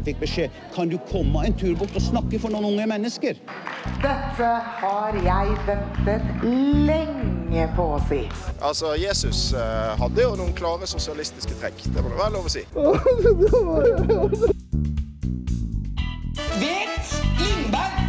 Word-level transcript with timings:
Jeg 0.00 0.14
fikk 0.14 0.20
beskjed 0.22 0.60
kan 0.72 0.88
du 0.88 0.96
komme 1.10 1.42
en 1.44 1.52
tur 1.60 1.74
bort 1.76 1.92
og 1.92 2.00
snakke 2.00 2.38
for 2.40 2.48
noen 2.48 2.70
unge 2.70 2.86
mennesker. 2.88 3.36
Dette 4.00 4.46
har 4.80 5.18
jeg 5.26 5.56
ventet 5.66 6.44
lenge 6.88 7.66
på 7.76 7.84
å 7.98 8.00
si. 8.08 8.22
Altså, 8.64 8.94
Jesus 8.96 9.50
eh, 9.52 9.92
hadde 10.00 10.24
jo 10.24 10.30
noen 10.40 10.54
klare 10.56 10.88
sosialistiske 10.88 11.52
trekk. 11.60 11.84
Det 11.92 12.00
må 12.00 12.14
det 12.14 12.16
være 12.16 12.32
lov 12.38 12.48
å 12.48 12.54
si. 12.54 12.64
Vet 16.62 17.12
Lindberg 17.42 18.00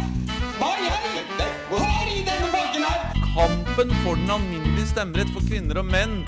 hva 0.56 0.72
i 0.72 0.88
helvete 0.88 1.50
har 1.76 2.08
i 2.08 2.24
denne 2.24 2.48
banken 2.56 2.88
her? 2.88 3.20
Kampen 3.34 3.92
for 4.00 4.16
den 4.16 4.32
alminnelige 4.38 4.88
stemmerett 4.94 5.36
for 5.36 5.44
kvinner 5.44 5.84
og 5.84 5.92
menn. 5.92 6.22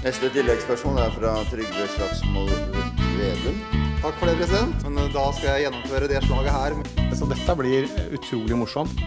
Neste 0.00 0.30
tilleggsperson 0.32 0.96
er 0.96 1.10
fra 1.12 1.34
Trygve 1.50 1.88
Slagsvold 1.92 2.79
Vedum. 3.20 3.56
Takk 4.00 4.16
for 4.16 4.30
det, 4.30 4.38
president. 4.40 4.84
Men 4.86 5.02
eh, 5.02 5.10
da 5.12 5.26
skal 5.36 5.48
jeg 5.50 5.66
gjennomføre 5.66 6.08
det 6.08 6.20
slaget 6.24 6.54
her. 6.54 6.76
Så 7.18 7.28
dette 7.28 7.56
blir 7.58 7.88
utrolig 8.16 8.56
morsomt. 8.56 9.02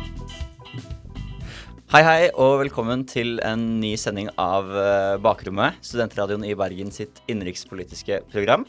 Hei, 1.93 2.01
hei, 2.05 2.19
og 2.41 2.59
velkommen 2.61 3.03
til 3.09 3.35
en 3.45 3.63
ny 3.81 3.93
sending 4.01 4.29
av 4.41 4.69
eh, 4.69 5.15
Bakrommet, 5.21 5.77
studentradioen 5.85 6.45
i 6.45 6.55
Bergen 6.57 6.93
sitt 6.93 7.21
innenrikspolitiske 7.29 8.23
program. 8.33 8.67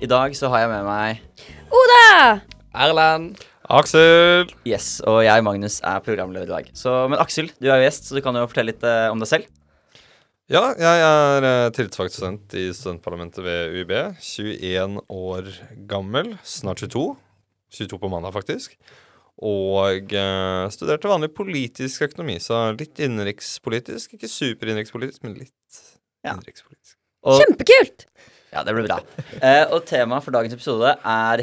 I 0.00 0.08
dag 0.08 0.36
så 0.36 0.50
har 0.52 0.64
jeg 0.64 0.72
med 0.74 0.88
meg 0.88 1.52
Oda! 1.72 2.40
Erlend. 2.76 3.44
Aksel! 3.72 4.52
Yes, 4.68 5.00
og 5.08 5.22
jeg, 5.24 5.44
Magnus, 5.44 5.80
er 5.84 6.04
programleder 6.04 6.48
i 6.48 6.52
dag. 6.52 6.72
Så, 6.76 6.92
men 7.08 7.20
Aksel, 7.20 7.48
du 7.56 7.68
er 7.68 7.80
jo 7.80 7.88
gjest, 7.88 8.08
så 8.08 8.16
du 8.16 8.24
kan 8.24 8.36
jo 8.36 8.44
fortelle 8.48 8.72
litt 8.74 8.84
eh, 8.84 9.08
om 9.12 9.24
deg 9.24 9.32
selv. 9.32 9.48
Ja, 10.46 10.60
jeg 10.78 11.00
er 11.02 11.42
uh, 11.42 12.54
i 12.54 12.68
studentparlamentet 12.70 13.42
ved 13.42 13.72
UiB. 13.74 13.90
21 14.22 15.00
år 15.10 15.48
gammel. 15.90 16.36
Snart 16.46 16.78
22. 16.78 17.16
22 17.74 17.98
på 17.98 18.10
mandag, 18.12 18.30
faktisk. 18.36 18.76
Og 19.42 20.14
eh, 20.14 20.68
studerte 20.72 21.10
vanlig 21.10 21.32
politisk 21.36 22.06
økonomi, 22.06 22.38
så 22.40 22.70
litt 22.78 22.96
innenrikspolitisk. 23.02 24.14
Ikke 24.16 24.30
superinnenrikspolitisk, 24.30 25.26
men 25.26 25.34
litt 25.42 25.82
Ja. 26.24 26.32
innenrikspolitisk. 26.32 26.94
Og, 27.26 27.42
Kjempekult! 27.42 28.06
ja, 28.54 28.62
det 28.62 28.72
blir 28.72 28.86
bra. 28.86 29.00
Eh, 29.42 29.66
og 29.74 29.82
temaet 29.84 30.24
for 30.24 30.30
dagens 30.30 30.54
episode 30.54 30.94
er 30.94 31.42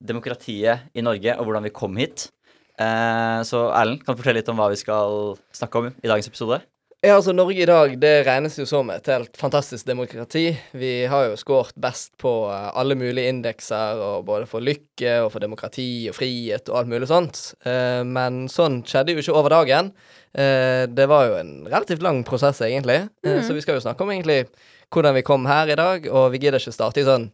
demokratiet 0.00 0.86
i 0.94 1.02
Norge 1.04 1.34
og 1.36 1.44
hvordan 1.50 1.66
vi 1.66 1.74
kom 1.74 1.98
hit. 2.00 2.30
Eh, 2.78 3.42
så 3.44 3.66
Erlend, 3.74 4.06
kan 4.06 4.14
du 4.14 4.22
fortelle 4.22 4.38
litt 4.40 4.48
om 4.48 4.56
hva 4.56 4.70
vi 4.70 4.78
skal 4.80 5.34
snakke 5.52 5.82
om 5.82 5.90
i 5.90 6.08
dagens 6.08 6.30
episode? 6.30 6.62
Ja, 7.00 7.14
altså 7.16 7.32
Norge 7.32 7.62
i 7.64 7.64
dag 7.64 7.94
det 7.96 8.26
regnes 8.26 8.58
jo 8.58 8.66
som 8.68 8.90
et 8.92 9.06
helt 9.08 9.38
fantastisk 9.40 9.86
demokrati. 9.88 10.50
Vi 10.76 10.90
har 11.08 11.30
jo 11.30 11.38
skåret 11.40 11.72
best 11.80 12.10
på 12.20 12.32
eh, 12.52 12.66
alle 12.76 12.92
mulige 13.00 13.30
indekser, 13.32 13.96
og 14.04 14.26
både 14.28 14.44
for 14.50 14.60
lykke 14.60 15.14
og 15.24 15.30
for 15.32 15.40
demokrati 15.40 16.10
og 16.10 16.18
frihet 16.18 16.68
og 16.68 16.82
alt 16.82 16.90
mulig 16.92 17.08
sånt. 17.08 17.40
Eh, 17.64 18.02
men 18.04 18.42
sånn 18.52 18.82
skjedde 18.84 19.14
jo 19.16 19.24
ikke 19.24 19.38
over 19.40 19.56
dagen. 19.56 19.88
Eh, 20.36 20.84
det 20.92 21.08
var 21.08 21.30
jo 21.30 21.38
en 21.38 21.54
relativt 21.70 22.04
lang 22.04 22.20
prosess, 22.28 22.60
egentlig. 22.68 22.98
Mm. 23.24 23.40
Så 23.48 23.56
vi 23.56 23.64
skal 23.64 23.80
jo 23.80 23.86
snakke 23.86 24.04
om 24.04 24.12
egentlig 24.12 24.42
hvordan 24.92 25.16
vi 25.16 25.24
kom 25.24 25.48
her 25.48 25.72
i 25.72 25.80
dag, 25.80 26.04
og 26.12 26.34
vi 26.34 26.42
gidder 26.44 26.60
ikke 26.60 26.76
starte 26.76 27.00
i 27.00 27.08
sånn 27.08 27.30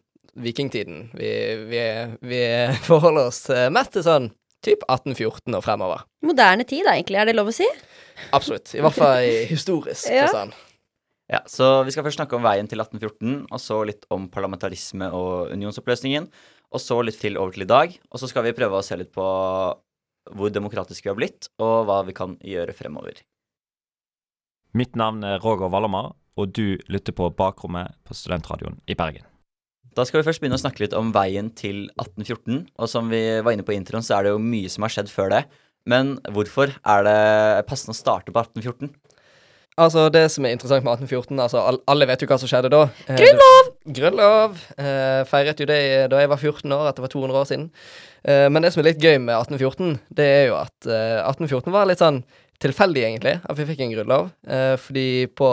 vikingtiden. 0.47 1.09
Vi, 1.19 1.35
vi, 1.73 1.85
vi 2.23 2.43
forholder 2.87 3.33
oss 3.33 3.49
mest 3.75 3.99
til 3.99 4.07
sånn 4.07 4.31
typ 4.63 4.87
1814 4.87 5.59
og 5.59 5.67
fremover. 5.67 6.07
Moderne 6.27 6.63
tid, 6.63 6.87
da, 6.87 6.95
egentlig. 6.95 7.19
Er 7.19 7.33
det 7.33 7.35
lov 7.35 7.51
å 7.51 7.59
si? 7.59 7.67
Absolutt. 8.37 8.73
I 8.75 8.83
hvert 8.85 8.97
fall 8.97 9.27
i 9.27 9.45
historisk 9.55 10.09
Ja. 10.13 10.27
forstand. 10.27 10.57
Ja, 11.27 11.41
så 11.51 11.83
Vi 11.85 11.91
skal 11.91 12.05
først 12.07 12.21
snakke 12.21 12.37
om 12.39 12.45
veien 12.47 12.69
til 12.71 12.79
1814, 12.79 13.47
og 13.51 13.59
så 13.59 13.81
litt 13.89 14.05
om 14.15 14.29
parlamentarisme 14.31 15.09
og 15.13 15.51
unionsoppløsningen. 15.57 16.29
Og 16.71 16.81
så 16.83 16.99
litt 17.03 17.19
til 17.19 17.39
over 17.39 17.53
til 17.55 17.63
i 17.67 17.71
dag. 17.71 17.97
Og 18.13 18.21
så 18.23 18.29
skal 18.31 18.45
vi 18.47 18.53
prøve 18.55 18.79
å 18.79 18.85
se 18.87 18.97
litt 18.99 19.13
på 19.15 19.25
hvor 20.37 20.51
demokratiske 20.51 21.07
vi 21.07 21.11
har 21.13 21.19
blitt, 21.19 21.49
og 21.63 21.87
hva 21.87 22.01
vi 22.07 22.15
kan 22.15 22.37
gjøre 22.43 22.75
fremover. 22.75 23.21
Mitt 24.77 24.97
navn 24.99 25.23
er 25.25 25.39
Roger 25.43 25.71
Wallomar, 25.73 26.13
og 26.37 26.53
du 26.53 26.77
lytter 26.93 27.15
på 27.17 27.31
Bakrommet 27.35 27.95
på 28.05 28.15
Studentradioen 28.15 28.81
i 28.91 28.95
Bergen. 28.99 29.25
Da 29.97 30.05
skal 30.05 30.21
vi 30.21 30.27
først 30.27 30.43
begynne 30.43 30.59
å 30.59 30.61
snakke 30.61 30.83
litt 30.83 30.97
om 30.99 31.13
veien 31.15 31.49
til 31.57 31.87
1814. 31.97 32.67
Og 32.77 32.91
som 32.93 33.09
vi 33.09 33.23
var 33.41 33.55
inne 33.57 33.65
på 33.65 33.73
i 33.73 33.79
introen, 33.81 34.05
så 34.05 34.19
er 34.19 34.27
det 34.27 34.35
jo 34.35 34.43
mye 34.43 34.69
som 34.69 34.85
har 34.85 34.93
skjedd 34.93 35.09
før 35.09 35.33
det. 35.33 35.45
Men 35.87 36.17
hvorfor 36.35 36.75
er 36.75 37.07
det 37.07 37.67
passende 37.69 37.95
å 37.95 37.99
starte 37.99 38.35
på 38.35 38.43
1814? 38.43 38.91
Altså, 39.77 40.07
det 40.09 40.23
som 40.33 40.47
er 40.49 40.55
interessant 40.57 40.87
med 40.87 40.95
1814 40.97 41.41
altså, 41.45 41.61
Alle 41.85 42.07
vet 42.09 42.23
jo 42.25 42.29
hva 42.31 42.39
som 42.41 42.49
skjedde 42.49 42.71
da. 42.73 42.87
Eh, 43.13 43.19
Grunnlov! 43.21 43.67
Grunnlov! 43.99 44.63
Eh, 44.81 45.21
feiret 45.29 45.61
jo 45.61 45.67
det 45.69 45.81
da 46.13 46.23
jeg 46.23 46.31
var 46.33 46.41
14 46.41 46.73
år, 46.73 46.87
at 46.89 46.97
det 46.97 47.05
var 47.05 47.13
200 47.13 47.43
år 47.43 47.51
siden. 47.51 47.67
Eh, 48.25 48.47
men 48.49 48.65
det 48.65 48.73
som 48.73 48.81
er 48.81 48.89
litt 48.89 49.05
gøy 49.05 49.19
med 49.21 49.37
1814, 49.37 49.99
det 50.17 50.29
er 50.39 50.45
jo 50.49 50.57
at 50.63 50.89
eh, 50.89 51.21
1814 51.21 51.77
var 51.77 51.91
litt 51.91 52.01
sånn 52.01 52.23
tilfeldig, 52.65 53.03
egentlig, 53.05 53.37
at 53.45 53.59
vi 53.59 53.69
fikk 53.69 53.85
en 53.85 53.93
grunnlov. 53.93 54.31
Eh, 54.49 54.75
fordi 54.81 55.09
på 55.37 55.53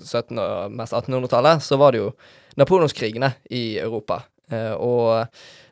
1700- 0.00 0.40
og 0.40 0.78
mest 0.80 0.96
1800-tallet 0.96 1.68
så 1.68 1.76
var 1.80 1.92
det 1.92 2.00
jo 2.00 2.14
napoleonskrigene 2.60 3.34
i 3.52 3.64
Europa. 3.82 4.22
Eh, 4.50 4.74
og 4.74 5.26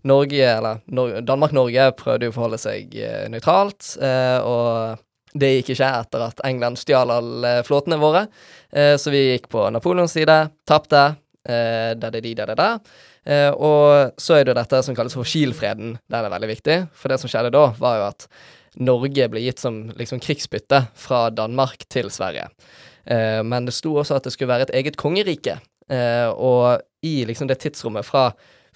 Norge, 0.08 0.48
eller 0.54 0.80
Nor 0.94 1.20
Danmark-Norge, 1.26 1.90
prøvde 1.98 2.28
jo 2.28 2.34
å 2.34 2.38
forholde 2.38 2.60
seg 2.62 2.94
eh, 2.96 3.26
nøytralt. 3.32 3.94
Eh, 4.00 4.38
og 4.42 5.38
det 5.38 5.54
gikk 5.58 5.74
ikke 5.74 5.92
etter 6.00 6.26
at 6.30 6.44
England 6.48 6.80
stjal 6.80 7.12
alle 7.12 7.58
flåtene 7.66 7.98
våre. 8.00 8.24
Så 8.72 9.12
vi 9.12 9.20
gikk 9.26 9.44
på 9.52 9.66
Napoleons 9.70 10.14
side, 10.16 10.38
tapte. 10.66 11.02
Eh, 11.48 11.96
da, 11.96 12.10
de, 12.10 12.34
da, 12.34 12.46
da, 12.46 12.54
da. 12.54 12.68
Eh, 13.24 13.50
og 13.52 14.20
så 14.20 14.36
er 14.36 14.44
det 14.44 14.52
jo 14.52 14.58
dette 14.58 14.82
som 14.84 14.96
kalles 14.96 15.16
for 15.16 15.28
Kiel-freden. 15.28 15.96
Den 16.10 16.26
er 16.26 16.32
veldig 16.34 16.50
viktig. 16.50 16.76
For 16.92 17.12
det 17.12 17.20
som 17.22 17.30
skjedde 17.32 17.54
da, 17.54 17.70
var 17.80 18.00
jo 18.00 18.06
at 18.10 18.28
Norge 18.84 19.30
ble 19.32 19.42
gitt 19.42 19.62
som 19.62 19.86
liksom 19.96 20.20
krigsbytte 20.22 20.84
fra 20.98 21.28
Danmark 21.34 21.86
til 21.90 22.12
Sverige. 22.14 22.50
Uh, 23.08 23.40
men 23.40 23.64
det 23.64 23.72
sto 23.72 23.94
også 23.96 24.18
at 24.18 24.26
det 24.28 24.34
skulle 24.34 24.52
være 24.52 24.68
et 24.68 24.74
eget 24.82 25.00
kongerike. 25.00 25.56
Og 25.88 26.82
i 27.00 27.22
liksom 27.24 27.48
det 27.48 27.62
tidsrommet 27.62 28.04
fra 28.04 28.26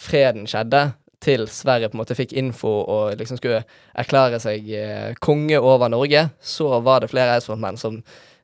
freden 0.02 0.48
skjedde, 0.50 0.90
til 1.22 1.46
Sverige 1.46 1.90
på 1.90 1.96
en 1.96 2.02
måte 2.02 2.16
fikk 2.18 2.34
info 2.38 2.70
og 2.82 3.14
liksom 3.20 3.38
skulle 3.38 3.62
erklære 3.98 4.40
seg 4.42 4.68
eh, 4.74 5.14
konge 5.22 5.60
over 5.60 5.90
Norge, 5.92 6.26
så 6.42 6.80
var 6.82 7.02
det 7.02 7.12
flere 7.12 7.36
eidsvollsmenn 7.36 7.78
som 7.80 8.00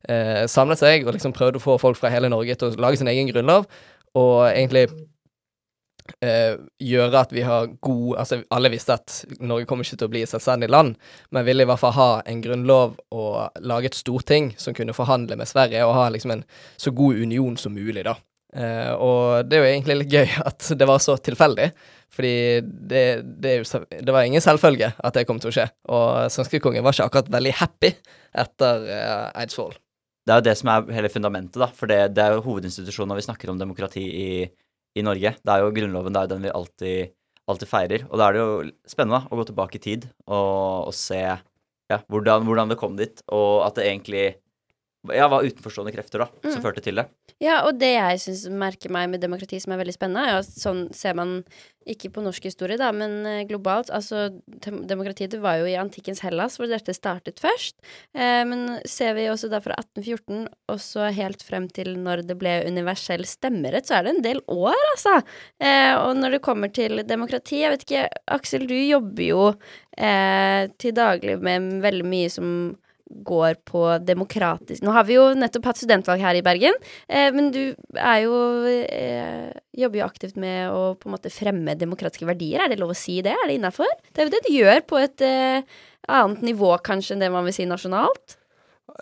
eh, 0.09 0.45
samlet 0.51 0.81
seg 0.81 1.07
og 1.07 1.17
liksom 1.17 1.35
prøvde 1.37 1.61
å 1.61 1.65
få 1.65 1.79
folk 1.83 1.99
fra 1.99 2.13
hele 2.15 2.31
Norge 2.31 2.55
til 2.55 2.71
å 2.71 2.83
lage 2.87 3.01
sin 3.01 3.11
egen 3.11 3.31
grunnlov, 3.33 3.67
og 4.19 4.37
egentlig 4.47 4.87
eh, 6.25 6.55
gjøre 6.83 7.25
at 7.25 7.35
vi 7.35 7.45
har 7.47 7.69
god 7.85 8.17
Altså, 8.23 8.41
alle 8.55 8.71
visste 8.73 8.97
at 8.97 9.19
Norge 9.41 9.67
kommer 9.69 9.87
ikke 9.87 9.99
til 9.99 10.09
å 10.09 10.15
bli 10.15 10.23
et 10.25 10.31
selvstendig 10.31 10.71
land, 10.71 10.97
men 11.35 11.47
ville 11.49 11.67
i 11.67 11.69
hvert 11.69 11.83
fall 11.83 11.97
ha 11.99 12.11
en 12.27 12.43
grunnlov 12.45 12.97
og 13.11 13.61
lage 13.61 13.91
et 13.91 13.99
storting 13.99 14.53
som 14.59 14.77
kunne 14.77 14.97
forhandle 14.97 15.39
med 15.39 15.51
Sverige 15.51 15.87
og 15.87 15.97
ha 15.99 16.09
liksom 16.15 16.37
en 16.37 16.47
så 16.77 16.95
god 16.95 17.27
union 17.27 17.59
som 17.59 17.75
mulig, 17.75 18.07
da. 18.07 18.17
Eh, 18.57 18.93
og 18.97 19.45
det 19.45 19.59
er 19.59 19.65
jo 19.65 19.71
egentlig 19.73 19.97
litt 20.03 20.15
gøy 20.15 20.37
at 20.51 20.71
det 20.81 20.89
var 20.89 21.03
så 21.05 21.19
tilfeldig, 21.21 21.69
fordi 22.15 22.37
det, 22.65 23.03
det, 23.43 23.59
jo, 23.61 23.83
det 23.91 24.15
var 24.15 24.25
ingen 24.25 24.45
selvfølge 24.45 24.95
at 24.97 25.19
det 25.19 25.27
kom 25.29 25.41
til 25.43 25.51
å 25.51 25.57
skje. 25.59 25.67
Og 25.93 26.33
svenskekongen 26.33 26.85
var 26.85 26.97
ikke 26.97 27.11
akkurat 27.11 27.35
veldig 27.35 27.53
happy 27.61 27.93
etter 28.39 28.89
uh, 28.89 29.29
Eidsvoll. 29.39 29.77
Det 30.29 30.35
er 30.35 30.41
jo 30.41 30.47
det 30.49 30.57
som 30.61 30.71
er 30.73 30.89
hele 30.93 31.11
fundamentet, 31.13 31.61
da. 31.61 31.71
For 31.73 31.89
det, 31.89 32.01
det 32.17 32.25
er 32.25 32.35
jo 32.37 32.45
hovedinstitusjonen 32.45 33.15
når 33.15 33.21
vi 33.21 33.29
snakker 33.29 33.53
om 33.53 33.61
demokrati 33.61 34.03
i, 34.05 34.33
i 34.97 35.05
Norge. 35.05 35.35
Det 35.41 35.55
er 35.55 35.63
jo 35.65 35.71
Grunnloven, 35.77 36.13
det 36.13 36.21
er 36.21 36.27
jo 36.27 36.33
den 36.35 36.45
vi 36.45 36.57
alltid, 36.57 37.15
alltid 37.49 37.71
feirer. 37.71 38.05
Og 38.11 38.21
da 38.21 38.27
er 38.27 38.37
det 38.37 38.43
jo 38.43 38.51
spennende 38.89 39.23
da, 39.23 39.31
å 39.33 39.39
gå 39.41 39.47
tilbake 39.49 39.81
i 39.81 39.85
tid 39.87 40.05
og, 40.27 40.91
og 40.91 40.93
se 40.97 41.23
ja, 41.23 42.01
hvordan, 42.13 42.45
hvordan 42.45 42.73
det 42.73 42.77
kom 42.81 42.99
dit, 42.99 43.23
og 43.33 43.65
at 43.65 43.79
det 43.79 43.89
egentlig 43.89 44.27
ja, 45.15 45.29
var 45.31 45.45
utenforstående 45.47 45.93
krefter 45.95 46.19
da, 46.25 46.27
som 46.43 46.59
Mm. 46.61 46.65
førte 46.65 46.83
til 46.83 46.95
det. 46.97 47.07
Ja, 47.41 47.61
og 47.69 47.79
det 47.79 47.93
jeg 47.95 48.19
syns 48.19 48.49
merker 48.51 48.91
meg 48.91 49.09
med 49.11 49.21
demokrati 49.23 49.61
som 49.63 49.73
er 49.73 49.79
veldig 49.85 49.95
spennende, 49.95 50.39
at 50.41 50.45
sånn 50.51 50.93
ser 50.93 51.15
man 51.15 51.45
ikke 51.89 52.11
på 52.13 52.21
norsk 52.21 52.43
historie, 52.45 52.77
da, 52.77 52.91
men 52.93 53.25
eh, 53.25 53.45
globalt. 53.49 53.89
Altså, 53.95 54.27
dem- 54.61 54.83
demokratiet 54.87 55.31
det 55.31 55.41
var 55.41 55.57
jo 55.61 55.65
i 55.71 55.77
antikkens 55.79 56.21
Hellas 56.21 56.59
hvor 56.59 56.67
dette 56.69 56.93
startet 56.93 57.39
først. 57.41 57.79
Eh, 58.13 58.43
men 58.45 58.81
ser 58.85 59.15
vi 59.15 59.29
også 59.31 59.49
da 59.49 59.61
fra 59.61 59.75
1814 59.79 60.49
og 60.69 60.79
så 60.83 61.09
helt 61.15 61.43
frem 61.47 61.69
til 61.73 61.95
når 61.97 62.27
det 62.27 62.37
ble 62.37 62.59
universell 62.67 63.25
stemmerett, 63.25 63.87
så 63.87 64.01
er 64.01 64.03
det 64.09 64.17
en 64.17 64.23
del 64.27 64.41
år, 64.49 64.77
altså. 64.97 65.23
Eh, 65.63 65.95
og 65.97 66.17
når 66.19 66.33
det 66.37 66.43
kommer 66.43 66.73
til 66.75 67.05
demokrati, 67.07 67.63
jeg 67.63 67.71
vet 67.71 67.87
ikke, 67.87 68.09
Aksel, 68.35 68.67
du 68.67 68.75
jobber 68.75 69.25
jo 69.25 69.55
eh, 69.97 70.67
til 70.79 70.93
daglig 70.93 71.39
med 71.41 71.81
veldig 71.83 72.05
mye 72.05 72.29
som 72.31 72.53
går 73.09 73.59
på 73.69 73.83
demokratisk 74.05 74.85
Nå 74.85 74.93
har 74.95 75.07
vi 75.09 75.17
jo 75.17 75.29
nettopp 75.37 75.71
hatt 75.71 75.81
studentvalg 75.81 76.23
her 76.23 76.39
i 76.39 76.45
Bergen, 76.45 76.77
eh, 77.09 77.29
men 77.35 77.51
du 77.55 77.63
er 77.97 78.19
jo 78.25 78.39
eh, 78.69 79.49
Jobber 79.79 80.03
jo 80.03 80.09
aktivt 80.09 80.39
med 80.41 80.73
å 80.75 80.95
på 80.99 81.09
en 81.09 81.15
måte 81.15 81.31
fremme 81.31 81.77
demokratiske 81.79 82.27
verdier. 82.27 82.65
Er 82.65 82.73
det 82.73 82.81
lov 82.81 82.91
å 82.91 82.99
si 82.99 83.21
det? 83.23 83.31
Er 83.31 83.47
det 83.47 83.59
innafor? 83.61 83.91
Det 84.11 84.25
er 84.25 84.27
jo 84.27 84.35
det 84.35 84.41
du 84.49 84.51
gjør 84.57 84.83
på 84.91 84.99
et 84.99 85.23
eh, 85.23 85.79
annet 86.09 86.43
nivå 86.43 86.73
kanskje 86.85 87.15
enn 87.15 87.23
det 87.23 87.31
man 87.31 87.47
vil 87.47 87.55
si 87.55 87.69
nasjonalt. 87.69 88.39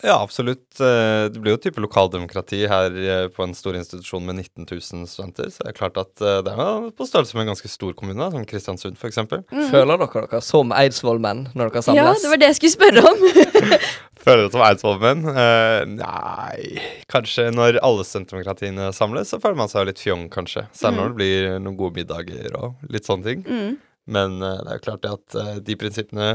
Ja, 0.03 0.23
absolutt. 0.23 0.81
Eh, 0.81 1.29
Det 1.33 1.41
blir 1.41 1.55
jo 1.55 1.61
type 1.63 1.81
lokaldemokrati 1.81 2.59
her 2.69 2.97
eh, 3.01 3.29
på 3.33 3.45
en 3.45 3.55
stor 3.57 3.77
institusjon 3.79 4.27
med 4.27 4.37
19 4.43 4.67
000 4.69 5.07
studenter. 5.09 5.49
Så 5.53 5.63
det 5.63 5.71
er 5.71 5.77
klart 5.79 5.97
at 6.01 6.21
eh, 6.21 6.41
det 6.45 6.53
er 6.53 6.89
på 6.97 7.07
størrelse 7.09 7.37
med 7.37 7.47
en 7.47 7.53
ganske 7.55 7.71
stor 7.71 7.95
kommune, 7.97 8.27
som 8.33 8.45
Kristiansund 8.49 8.99
f.eks. 9.01 9.23
Mm. 9.23 9.71
Føler 9.71 10.03
dere 10.03 10.27
dere 10.27 10.41
som 10.45 10.75
Eidsvollmenn 10.77 11.47
når 11.55 11.71
dere 11.73 11.85
samles? 11.87 12.19
Ja, 12.19 12.27
det 12.27 12.33
var 12.35 12.43
det 12.43 12.51
jeg 12.51 12.59
skulle 12.61 12.77
spørre 12.77 13.07
om. 13.13 13.25
Føler 14.27 14.43
dere 14.43 14.53
som 14.57 14.65
eidsvollmenn? 14.67 15.21
Eh, 15.31 15.81
nei 15.93 16.81
Kanskje 17.13 17.47
når 17.55 17.79
alle 17.87 18.05
studentdemokratiene 18.05 18.91
samles, 18.97 19.31
så 19.31 19.39
føler 19.39 19.61
man 19.63 19.71
seg 19.71 19.87
litt 19.87 20.03
fjong, 20.03 20.27
kanskje. 20.35 20.67
Særlig 20.75 20.99
når 20.99 21.13
det 21.13 21.19
blir 21.21 21.51
noen 21.63 21.79
gode 21.79 22.01
middager 22.01 22.59
og 22.59 22.91
litt 22.91 23.07
sånne 23.07 23.31
ting. 23.31 23.47
Mm. 23.47 23.77
Men 24.11 24.39
det 24.43 24.67
er 24.67 24.81
jo 24.81 24.85
klart 24.91 25.07
det 25.07 25.15
at 25.15 25.63
de 25.67 25.79
prinsippene 25.79 26.35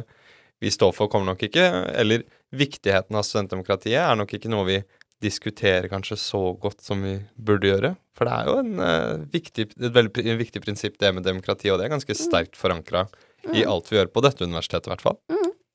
vi 0.61 0.71
står 0.71 0.91
for, 0.95 1.09
kommer 1.09 1.31
nok 1.31 1.41
ikke 1.47 1.63
Eller 1.97 2.23
viktigheten 2.55 3.15
av 3.17 3.23
studentdemokratiet 3.27 3.99
er 4.01 4.17
nok 4.19 4.33
ikke 4.37 4.51
noe 4.51 4.67
vi 4.67 4.79
diskuterer 5.21 5.85
kanskje 5.91 6.17
så 6.17 6.39
godt 6.57 6.81
som 6.81 7.03
vi 7.05 7.13
burde 7.37 7.69
gjøre. 7.69 7.91
For 8.17 8.25
det 8.25 8.33
er 8.33 8.47
jo 8.49 8.55
en, 8.63 8.71
uh, 8.81 9.25
viktig, 9.31 9.67
et 9.77 9.93
veldig 9.93 10.11
pri- 10.15 10.33
viktig 10.39 10.61
prinsipp, 10.63 10.97
det 10.97 11.11
med 11.13 11.23
demokrati, 11.27 11.69
og 11.69 11.77
det 11.77 11.85
er 11.85 11.93
ganske 11.93 12.15
sterkt 12.17 12.57
forankra 12.57 13.05
i 13.53 13.63
alt 13.65 13.87
vi 13.89 13.97
gjør 13.99 14.09
på 14.13 14.23
dette 14.25 14.45
universitetet, 14.45 14.89
i 14.89 14.93
hvert 14.95 15.05
fall. 15.05 15.19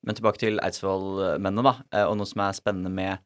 Men 0.07 0.15
tilbake 0.15 0.39
til 0.39 0.59
Eidsvoll-mennene, 0.63 1.63
da. 1.63 1.73
eh, 1.91 2.05
Og 2.07 2.15
noe 2.19 2.27
som 2.29 2.43
er 2.45 2.53
spennende 2.55 2.91
med, 2.91 3.23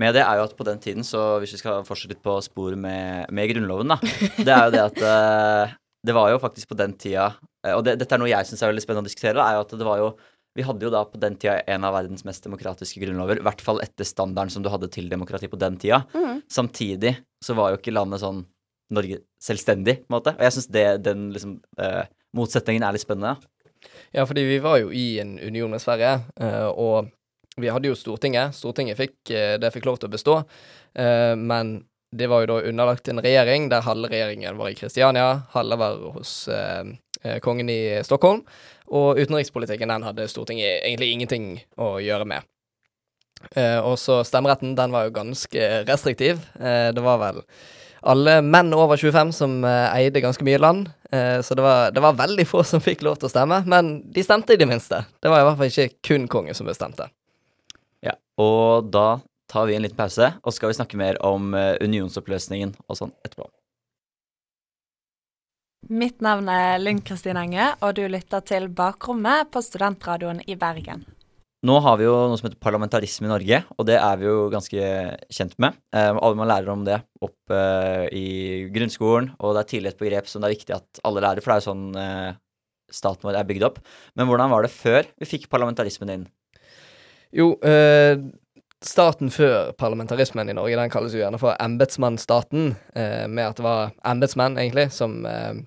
med 0.00 0.16
det, 0.16 0.24
er 0.24 0.40
jo 0.40 0.48
at 0.48 0.56
på 0.56 0.66
den 0.68 0.80
tiden, 0.80 1.04
så 1.06 1.38
hvis 1.40 1.54
vi 1.54 1.60
skal 1.62 1.84
fortsette 1.88 2.14
litt 2.16 2.24
på 2.24 2.34
sporet 2.44 2.76
med, 2.80 3.28
med 3.32 3.52
Grunnloven, 3.52 3.94
da, 3.94 4.00
det 4.46 4.52
er 4.52 4.66
jo 4.66 4.74
det 4.74 4.82
at 4.88 5.00
uh, 5.04 5.76
det 6.04 6.16
var 6.16 6.32
jo 6.32 6.40
faktisk 6.40 6.70
på 6.72 6.76
den 6.80 6.94
tida 6.96 7.26
Og 7.76 7.82
det, 7.84 7.98
dette 8.00 8.14
er 8.16 8.20
noe 8.22 8.30
jeg 8.30 8.48
syns 8.48 8.62
er 8.64 8.70
veldig 8.72 8.84
spennende 8.84 9.04
å 9.04 9.10
diskutere, 9.12 9.36
da, 9.36 9.48
er 9.50 9.58
jo 9.58 9.64
at 9.66 9.74
det 9.76 9.88
var 9.88 10.00
jo 10.00 10.10
vi 10.60 10.66
hadde 10.68 10.84
jo 10.84 10.92
da 10.92 11.02
på 11.08 11.18
den 11.22 11.38
tida 11.40 11.58
en 11.72 11.88
av 11.88 11.96
verdens 11.96 12.26
mest 12.28 12.44
demokratiske 12.44 13.00
grunnlover, 13.00 13.40
i 13.40 13.46
hvert 13.46 13.64
fall 13.64 13.80
etter 13.80 14.08
standarden 14.08 14.52
som 14.52 14.64
du 14.64 14.68
hadde 14.72 14.90
til 14.92 15.08
demokrati 15.10 15.48
på 15.48 15.58
den 15.60 15.80
tida. 15.80 16.02
Mm. 16.12 16.42
Samtidig 16.52 17.16
så 17.44 17.56
var 17.56 17.72
jo 17.72 17.80
ikke 17.80 17.96
landet 17.96 18.22
sånn 18.22 18.44
Norge 18.90 19.20
selvstendig, 19.40 20.00
på 20.02 20.10
en 20.10 20.16
måte. 20.16 20.34
Og 20.34 20.42
jeg 20.42 20.56
syns 20.56 20.70
den 21.06 21.28
liksom 21.30 21.60
eh, 21.78 22.08
motsetningen 22.36 22.84
er 22.84 22.96
litt 22.96 23.04
spennende. 23.04 23.38
Ja. 24.10 24.26
Fordi 24.26 24.44
vi 24.44 24.58
var 24.58 24.80
jo 24.82 24.90
i 24.92 25.20
en 25.22 25.38
union 25.38 25.70
med 25.70 25.82
Sverige, 25.82 26.20
eh, 26.40 26.66
og 26.66 27.10
vi 27.60 27.70
hadde 27.70 27.90
jo 27.90 27.98
Stortinget. 27.98 28.54
Stortinget 28.56 28.98
fikk, 28.98 29.18
eh, 29.30 29.56
det 29.60 29.72
fikk 29.74 29.86
lov 29.88 30.00
til 30.00 30.10
å 30.10 30.14
bestå, 30.14 30.36
eh, 30.94 31.34
men 31.36 31.84
det 32.10 32.26
var 32.26 32.42
jo 32.42 32.50
da 32.50 32.62
underlagt 32.66 33.08
en 33.08 33.22
regjering 33.22 33.68
der 33.70 33.86
halve 33.86 34.10
regjeringen 34.10 34.58
var 34.58 34.72
i 34.72 34.74
Kristiania, 34.74 35.46
halve 35.52 35.76
var 35.78 36.00
hos 36.16 36.48
kongen 37.44 37.68
i 37.70 38.02
Stockholm, 38.02 38.40
og 38.90 39.20
utenrikspolitikken 39.20 39.92
den 39.92 40.06
hadde 40.06 40.28
Stortinget 40.30 40.82
egentlig 40.84 41.12
ingenting 41.14 41.50
å 41.78 41.94
gjøre 42.02 42.26
med. 42.28 42.46
Eh, 43.56 43.78
og 43.78 43.96
så 43.98 44.20
stemmeretten, 44.26 44.74
den 44.76 44.92
var 44.92 45.06
jo 45.06 45.14
ganske 45.16 45.68
restriktiv. 45.88 46.42
Eh, 46.60 46.90
det 46.94 47.04
var 47.04 47.20
vel 47.22 47.44
alle 48.00 48.38
menn 48.42 48.72
over 48.72 48.96
25 48.96 49.32
som 49.36 49.60
eh, 49.64 49.94
eide 49.98 50.22
ganske 50.24 50.44
mye 50.46 50.60
land, 50.60 50.88
eh, 51.12 51.40
så 51.44 51.56
det 51.56 51.64
var, 51.64 51.90
det 51.92 52.00
var 52.04 52.16
veldig 52.18 52.46
få 52.48 52.62
som 52.64 52.82
fikk 52.84 53.04
lov 53.04 53.18
til 53.20 53.28
å 53.28 53.32
stemme, 53.32 53.60
men 53.68 53.98
de 54.12 54.24
stemte 54.24 54.56
i 54.56 54.60
det 54.60 54.68
minste. 54.68 55.02
Det 55.20 55.32
var 55.32 55.42
i 55.42 55.48
hvert 55.48 55.60
fall 55.60 55.72
ikke 55.72 56.06
kun 56.08 56.28
kongen 56.32 56.56
som 56.56 56.68
bestemte. 56.68 57.10
Ja, 58.04 58.16
og 58.40 58.88
da 58.92 59.20
tar 59.50 59.68
vi 59.68 59.76
en 59.76 59.84
liten 59.84 59.98
pause, 59.98 60.32
og 60.40 60.56
skal 60.56 60.72
vi 60.72 60.78
snakke 60.78 61.00
mer 61.00 61.20
om 61.26 61.52
eh, 61.58 61.74
unionsoppløsningen 61.84 62.76
og 62.86 63.00
sånn 63.02 63.14
etterpå. 63.26 63.50
Mitt 65.88 66.20
navn 66.20 66.48
er 66.52 66.76
Lynn 66.82 67.00
Kristin 67.00 67.38
Enge, 67.40 67.70
og 67.80 67.96
du 67.96 68.02
lytter 68.10 68.44
til 68.44 68.68
Bakrommet 68.68 69.48
på 69.50 69.62
Studentradioen 69.64 70.42
i 70.44 70.58
Bergen. 70.60 71.06
Nå 71.66 71.76
har 71.84 71.96
vi 72.00 72.06
jo 72.06 72.12
noe 72.28 72.36
som 72.40 72.46
heter 72.46 72.60
parlamentarisme 72.60 73.26
i 73.28 73.30
Norge, 73.32 73.62
og 73.76 73.88
det 73.88 73.96
er 74.00 74.20
vi 74.20 74.28
jo 74.28 74.46
ganske 74.52 74.90
kjent 75.32 75.56
med. 75.60 75.76
Eh, 75.92 76.12
alle 76.12 76.38
man 76.38 76.48
lærer 76.48 76.70
om 76.72 76.84
det 76.86 77.00
opp 77.20 77.52
eh, 77.52 78.06
i 78.16 78.28
grunnskolen, 78.72 79.32
og 79.40 79.56
det 79.56 79.64
er 79.64 79.70
tidlig 79.72 79.92
et 79.92 80.00
begrep 80.00 80.30
som 80.30 80.40
det 80.40 80.48
er 80.48 80.56
viktig 80.56 80.76
at 80.76 81.02
alle 81.04 81.24
lærer, 81.24 81.44
for 81.44 81.52
det 81.52 81.56
er 81.56 81.64
jo 81.64 81.68
sånn 81.68 82.00
eh, 82.00 82.38
staten 83.00 83.28
vår 83.28 83.40
er 83.40 83.48
bygd 83.48 83.66
opp. 83.68 83.80
Men 84.16 84.30
hvordan 84.30 84.52
var 84.52 84.64
det 84.64 84.72
før 84.72 85.08
vi 85.20 85.28
fikk 85.28 85.50
parlamentarismen 85.52 86.14
inn? 86.16 86.24
Jo, 87.36 87.52
eh, 87.62 88.16
staten 88.84 89.30
før 89.30 89.72
parlamentarismen 89.78 90.48
i 90.48 90.56
Norge, 90.56 90.78
den 90.78 90.92
kalles 90.92 91.14
jo 91.14 91.20
gjerne 91.20 91.40
for 91.40 91.56
embetsmannsstaten, 91.60 92.74
eh, 92.96 93.26
med 93.28 93.50
at 93.50 93.58
det 93.58 93.64
var 93.66 93.90
embetsmenn, 94.08 94.56
egentlig, 94.58 94.88
som 94.92 95.18
eh, 95.28 95.58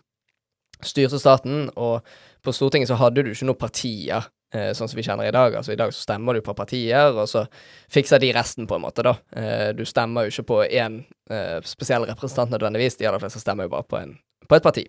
styrte 0.82 1.20
staten, 1.22 1.68
og 1.76 2.02
på 2.44 2.54
Stortinget 2.56 2.90
så 2.90 2.98
hadde 3.00 3.24
du 3.24 3.30
ikke 3.32 3.48
noen 3.48 3.60
partier, 3.62 4.26
eh, 4.54 4.72
sånn 4.74 4.90
som 4.90 4.98
vi 4.98 5.06
kjenner 5.06 5.30
i 5.30 5.36
dag. 5.36 5.56
Altså 5.56 5.76
i 5.76 5.80
dag 5.80 5.94
så 5.94 6.08
stemmer 6.08 6.34
du 6.34 6.42
på 6.42 6.56
partier, 6.58 7.14
og 7.14 7.30
så 7.30 7.46
fikser 7.94 8.20
de 8.24 8.34
resten, 8.36 8.68
på 8.68 8.80
en 8.80 8.86
måte, 8.88 9.06
da. 9.06 9.16
Eh, 9.38 9.70
du 9.78 9.86
stemmer 9.86 10.26
jo 10.26 10.34
ikke 10.34 10.50
på 10.50 10.60
én 10.66 11.04
eh, 11.30 11.60
spesiell 11.70 12.10
representant 12.10 12.52
nødvendigvis, 12.56 12.98
de 12.98 13.08
aller 13.12 13.22
fleste 13.22 13.44
stemmer 13.44 13.70
jo 13.70 13.76
bare 13.76 13.90
på, 13.94 14.02
en, 14.02 14.18
på 14.50 14.58
et 14.58 14.66
parti. 14.66 14.88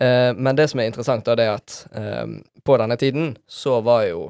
Eh, 0.00 0.32
men 0.32 0.56
det 0.56 0.70
som 0.72 0.80
er 0.80 0.90
interessant, 0.90 1.28
da, 1.28 1.36
det 1.36 1.46
er 1.46 1.60
at 1.60 1.78
på 2.64 2.76
denne 2.80 2.96
tiden 3.00 3.34
så 3.48 3.78
var 3.84 4.08
jo 4.08 4.26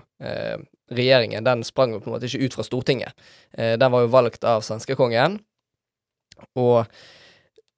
regjeringen 0.90 1.46
den 1.46 1.64
sprang 1.66 1.94
jo 1.94 2.00
på 2.02 2.10
en 2.10 2.16
måte 2.16 2.28
ikke 2.28 2.48
ut 2.48 2.56
fra 2.58 2.66
Stortinget. 2.66 3.14
Eh, 3.52 3.76
den 3.80 3.92
var 3.92 4.04
jo 4.04 4.12
valgt 4.12 4.44
av 4.44 4.64
svenskekongen. 4.66 5.38
Og 6.58 6.84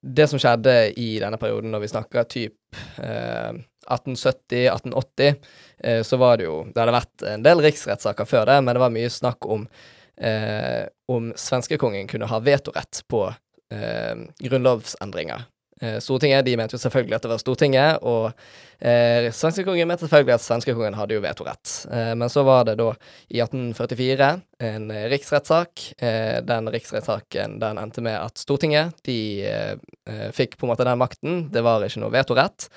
det 0.03 0.27
som 0.31 0.39
skjedde 0.39 0.93
i 0.99 1.15
denne 1.23 1.39
perioden, 1.39 1.71
når 1.71 1.85
vi 1.85 1.91
snakker 1.93 2.27
typ 2.31 2.79
eh, 2.99 3.53
1870-1880, 3.87 5.35
eh, 5.83 6.01
så 6.03 6.17
var 6.17 6.37
det 6.37 6.47
jo 6.47 6.63
Det 6.71 6.79
hadde 6.79 6.95
vært 6.95 7.25
en 7.27 7.45
del 7.45 7.63
riksrettssaker 7.63 8.27
før 8.27 8.47
det, 8.51 8.59
men 8.61 8.75
det 8.75 8.83
var 8.83 8.95
mye 8.95 9.11
snakk 9.11 9.47
om 9.47 9.67
eh, 10.17 10.85
om 11.11 11.31
svenskekongen 11.35 12.07
kunne 12.07 12.29
ha 12.29 12.39
vetorett 12.43 13.03
på 13.11 13.25
eh, 13.73 14.15
grunnlovsendringer. 14.39 15.47
Eh, 15.83 15.99
Stortinget 15.99 16.45
de 16.45 16.55
mente 16.57 16.77
jo 16.77 16.79
selvfølgelig 16.79 17.17
at 17.17 17.25
det 17.25 17.31
var 17.33 17.41
Stortinget, 17.41 18.05
og 18.07 18.29
eh, 18.79 19.27
svenskekongen 19.35 19.89
mente 19.89 20.05
selvfølgelig 20.05 20.37
at 20.37 20.45
svenskekongen 20.45 20.95
hadde 20.95 21.17
jo 21.17 21.23
vetorett. 21.23 21.73
Eh, 21.91 22.13
men 22.19 22.31
så 22.31 22.45
var 22.47 22.63
det 22.69 22.77
da 22.79 22.89
i 23.27 23.41
1844 23.43 24.29
en 24.69 24.87
eh, 24.93 25.07
riksrettssak. 25.11 25.83
Eh, 25.97 26.37
den 26.47 26.71
riksrettssaken 26.71 27.57
den 27.63 27.81
endte 27.81 28.05
med 28.05 28.15
at 28.15 28.39
Stortinget 28.39 28.95
de 29.07 29.17
eh, 29.49 29.75
eh, 30.07 30.29
fikk 30.35 30.55
på 30.57 30.67
en 30.67 30.71
måte 30.71 30.87
den 30.87 31.01
makten. 31.01 31.43
Det 31.51 31.65
var 31.65 31.83
ikke 31.83 32.05
noe 32.05 32.15
vetorett. 32.15 32.69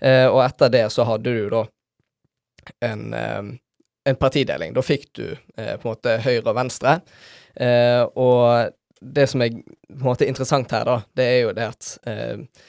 Og 0.00 0.38
etter 0.40 0.70
det 0.72 0.86
så 0.94 1.04
hadde 1.04 1.28
du 1.28 1.50
da 1.52 1.58
en, 2.88 3.02
en 3.12 4.16
partideling. 4.16 4.72
Da 4.72 4.80
fikk 4.80 5.10
du 5.12 5.26
på 5.36 5.60
en 5.60 5.90
måte 5.90 6.14
høyre 6.24 6.46
og 6.48 6.56
venstre. 6.56 6.94
Og 8.16 8.72
det 9.00 9.26
som 9.30 9.42
er 9.42 9.56
måte 10.00 10.28
interessant 10.28 10.70
her, 10.74 10.84
da, 10.86 11.00
det 11.16 11.26
er 11.26 11.40
jo 11.44 11.56
det 11.56 11.66
at 11.70 11.90
eh, 12.10 12.68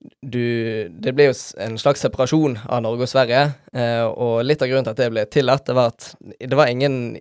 du 0.00 0.88
Det 0.88 1.12
ble 1.12 1.26
jo 1.26 1.32
en 1.60 1.74
slags 1.76 2.00
separasjon 2.00 2.54
av 2.72 2.80
Norge 2.84 3.04
og 3.04 3.10
Sverige, 3.10 3.42
eh, 3.76 4.04
og 4.08 4.40
litt 4.46 4.62
av 4.64 4.70
grunnen 4.70 4.86
til 4.86 4.94
at 4.94 5.00
det 5.02 5.08
ble 5.12 5.24
tillatt, 5.28 5.66
det 5.68 5.76
var 5.76 5.92
at 5.92 6.06
det 6.40 6.56
var 6.56 6.72
ingen 6.72 7.18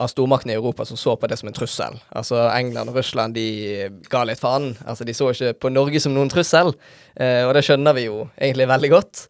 av 0.00 0.08
stormaktene 0.08 0.54
i 0.54 0.56
Europa 0.56 0.86
som 0.88 0.96
så 0.96 1.18
på 1.20 1.28
det 1.28 1.36
som 1.40 1.50
en 1.50 1.56
trussel. 1.56 1.98
Altså 2.08 2.46
England 2.54 2.92
og 2.92 2.96
Russland, 3.02 3.36
de 3.36 3.90
ga 4.08 4.24
litt 4.24 4.40
faen. 4.40 4.72
Altså 4.86 5.04
de 5.04 5.16
så 5.16 5.28
ikke 5.34 5.52
på 5.60 5.74
Norge 5.74 6.00
som 6.00 6.16
noen 6.16 6.32
trussel, 6.32 6.72
eh, 7.20 7.42
og 7.44 7.52
det 7.56 7.66
skjønner 7.68 8.00
vi 8.00 8.08
jo 8.08 8.24
egentlig 8.38 8.70
veldig 8.72 8.92
godt. 8.96 9.26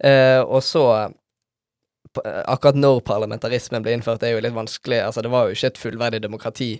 Eh, 0.00 0.40
og 0.40 0.64
så 0.64 0.86
akkurat 2.24 2.78
når 2.78 3.02
parlamentarismen 3.04 3.84
ble 3.84 3.92
innført, 3.96 4.22
det 4.22 4.30
er 4.30 4.38
jo 4.38 4.44
litt 4.44 4.56
vanskelig. 4.56 5.02
Altså, 5.04 5.20
det 5.20 5.32
var 5.32 5.46
jo 5.46 5.56
ikke 5.56 5.72
et 5.72 5.80
fullverdig 5.80 6.22
demokrati 6.24 6.70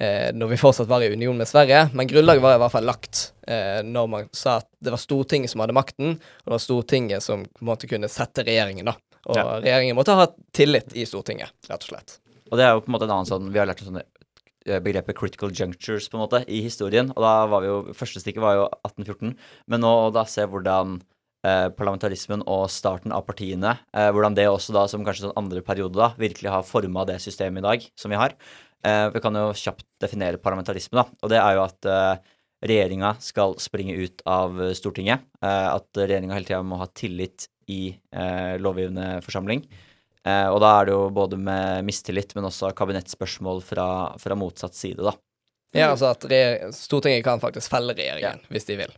når 0.00 0.48
vi 0.48 0.56
fortsatt 0.56 0.88
var 0.88 1.02
i 1.04 1.10
union 1.12 1.36
med 1.36 1.48
Sverige, 1.50 1.90
men 1.92 2.08
grunnlaget 2.08 2.42
var 2.42 2.56
i 2.56 2.60
hvert 2.62 2.72
fall 2.72 2.86
lagt 2.88 3.32
eh, 3.46 3.82
når 3.84 4.08
man 4.08 4.28
sa 4.32 4.58
at 4.62 4.68
det 4.80 4.94
var 4.94 5.02
Stortinget 5.02 5.52
som 5.52 5.60
hadde 5.60 5.76
makten, 5.76 6.14
og 6.16 6.48
det 6.48 6.54
var 6.56 6.62
Stortinget 6.64 7.22
som 7.22 7.44
på 7.44 7.64
en 7.64 7.70
måte 7.74 7.90
kunne 7.90 8.08
sette 8.12 8.44
regjeringen, 8.46 8.88
da. 8.88 8.96
Og 9.28 9.36
Ja. 9.36 9.44
regjeringen 9.60 9.94
måtte 9.98 10.16
ha 10.18 10.26
tillit 10.56 10.96
i 10.98 11.04
Stortinget, 11.06 11.52
rett 11.68 11.84
og 11.84 11.92
slett. 11.92 12.18
Og 12.50 12.58
det 12.58 12.64
er 12.66 12.74
jo 12.74 12.80
på 12.80 12.90
en 12.90 12.96
måte 12.96 13.06
en 13.08 13.14
annen 13.14 13.28
sånn 13.28 13.52
Vi 13.52 13.58
har 13.60 13.66
lært 13.68 13.80
om 13.84 13.92
sånne 13.92 14.02
eh, 14.66 14.80
begrepet 14.80 15.16
critical 15.16 15.50
junctures 15.50 16.08
på 16.08 16.18
en 16.18 16.24
måte 16.24 16.42
i 16.48 16.62
historien. 16.62 17.10
Og 17.14 17.22
da 17.22 17.46
var 17.46 17.62
vi 17.62 17.68
jo 17.70 17.78
Første 17.94 18.20
stikket 18.20 18.42
var 18.42 18.58
jo 18.58 18.66
1814. 18.84 19.36
Men 19.68 19.80
nå 19.80 19.92
da 20.12 20.24
se 20.28 20.44
hvordan 20.44 21.00
eh, 21.44 21.68
parlamentarismen 21.74 22.42
og 22.46 22.68
starten 22.70 23.14
av 23.14 23.24
partiene, 23.26 23.78
eh, 23.94 24.10
hvordan 24.14 24.34
det 24.36 24.48
også 24.50 24.74
da 24.76 24.84
som 24.90 25.04
kanskje 25.06 25.28
sånn 25.28 25.38
andre 25.40 25.62
periode 25.62 25.96
da, 25.98 26.12
virkelig 26.18 26.50
har 26.50 26.62
forma 26.62 27.06
det 27.08 27.20
systemet 27.24 27.62
i 27.62 27.66
dag 27.66 27.88
som 27.96 28.10
vi 28.12 28.20
har. 28.20 28.34
Eh, 28.86 29.08
vi 29.14 29.20
kan 29.22 29.36
jo 29.38 29.50
kjapt 29.54 29.86
definere 30.02 30.40
parlamentarisme, 30.42 30.98
da. 30.98 31.06
Og 31.22 31.30
det 31.30 31.38
er 31.38 31.56
jo 31.56 31.64
at 31.64 31.88
eh, 31.88 32.32
regjeringa 32.62 33.14
skal 33.22 33.56
springe 33.62 33.94
ut 33.98 34.22
av 34.28 34.58
Stortinget. 34.74 35.24
Eh, 35.42 35.68
at 35.72 35.98
regjeringa 35.98 36.36
hele 36.36 36.48
tida 36.48 36.62
må 36.66 36.78
ha 36.80 36.88
tillit 36.94 37.48
i 37.70 37.92
eh, 37.92 38.54
lovgivende 38.62 39.18
forsamling. 39.24 39.64
Eh, 40.22 40.48
og 40.50 40.60
da 40.62 40.72
er 40.78 40.88
det 40.88 40.94
jo 40.94 41.04
både 41.14 41.38
med 41.40 41.86
mistillit, 41.86 42.34
men 42.38 42.46
også 42.46 42.72
kabinettspørsmål 42.78 43.62
fra, 43.66 43.86
fra 44.22 44.38
motsatt 44.38 44.78
side, 44.78 45.02
da. 45.02 45.16
Ja, 45.72 45.88
altså 45.88 46.10
at 46.12 46.26
Stortinget 46.76 47.24
kan 47.24 47.40
faktisk 47.40 47.72
felle 47.72 47.94
regjeringen, 47.96 48.42
hvis 48.52 48.66
de 48.68 48.74
vil. 48.82 48.90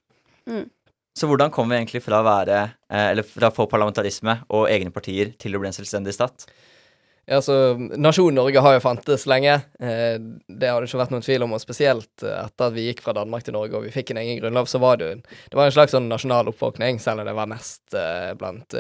Så 1.15 1.29
hvordan 1.31 1.53
kom 1.55 1.71
vi 1.71 1.77
egentlig 1.79 2.01
fra 2.03 2.19
å 2.19 2.27
være, 2.27 2.65
eller 2.91 3.23
fra 3.23 3.53
å 3.53 3.55
få 3.55 3.69
parlamentarisme 3.71 4.41
og 4.51 4.67
egne 4.67 4.91
partier 4.91 5.31
til 5.39 5.55
å 5.55 5.61
bli 5.63 5.71
en 5.71 5.77
selvstendig 5.77 6.17
stat? 6.17 6.49
Ja, 7.27 7.37
altså, 7.37 7.77
Nasjonen 7.97 8.37
Norge 8.37 8.61
har 8.61 8.75
jo 8.77 8.83
fantes 8.85 9.25
lenge. 9.27 9.55
Eh, 9.81 10.17
det 10.49 10.69
har 10.69 10.83
det 10.83 10.91
ikke 10.91 11.01
vært 11.01 11.15
noen 11.15 11.25
tvil 11.25 11.47
om. 11.47 11.55
Og 11.57 11.63
spesielt 11.63 12.25
eh, 12.25 12.37
etter 12.43 12.69
at 12.69 12.77
vi 12.77 12.85
gikk 12.91 13.01
fra 13.07 13.15
Danmark 13.17 13.47
til 13.47 13.57
Norge 13.57 13.79
og 13.79 13.87
vi 13.87 13.93
fikk 13.95 14.13
en 14.13 14.21
egen 14.21 14.43
grunnlov, 14.43 14.69
så 14.69 14.81
var 14.83 15.01
det 15.01 15.09
jo 15.09 15.17
det 15.25 15.57
var 15.57 15.71
en 15.71 15.77
slags 15.77 15.97
sånn 15.97 16.11
nasjonal 16.11 16.53
oppvåkning, 16.53 17.01
selv 17.01 17.23
om 17.23 17.29
det 17.31 17.37
var 17.37 17.49
mest 17.49 17.97
eh, 17.97 18.35
blant 18.37 18.77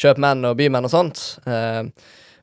kjøpmenn 0.00 0.48
og 0.48 0.56
bymenn 0.58 0.88
og 0.88 0.94
sånt. 0.94 1.22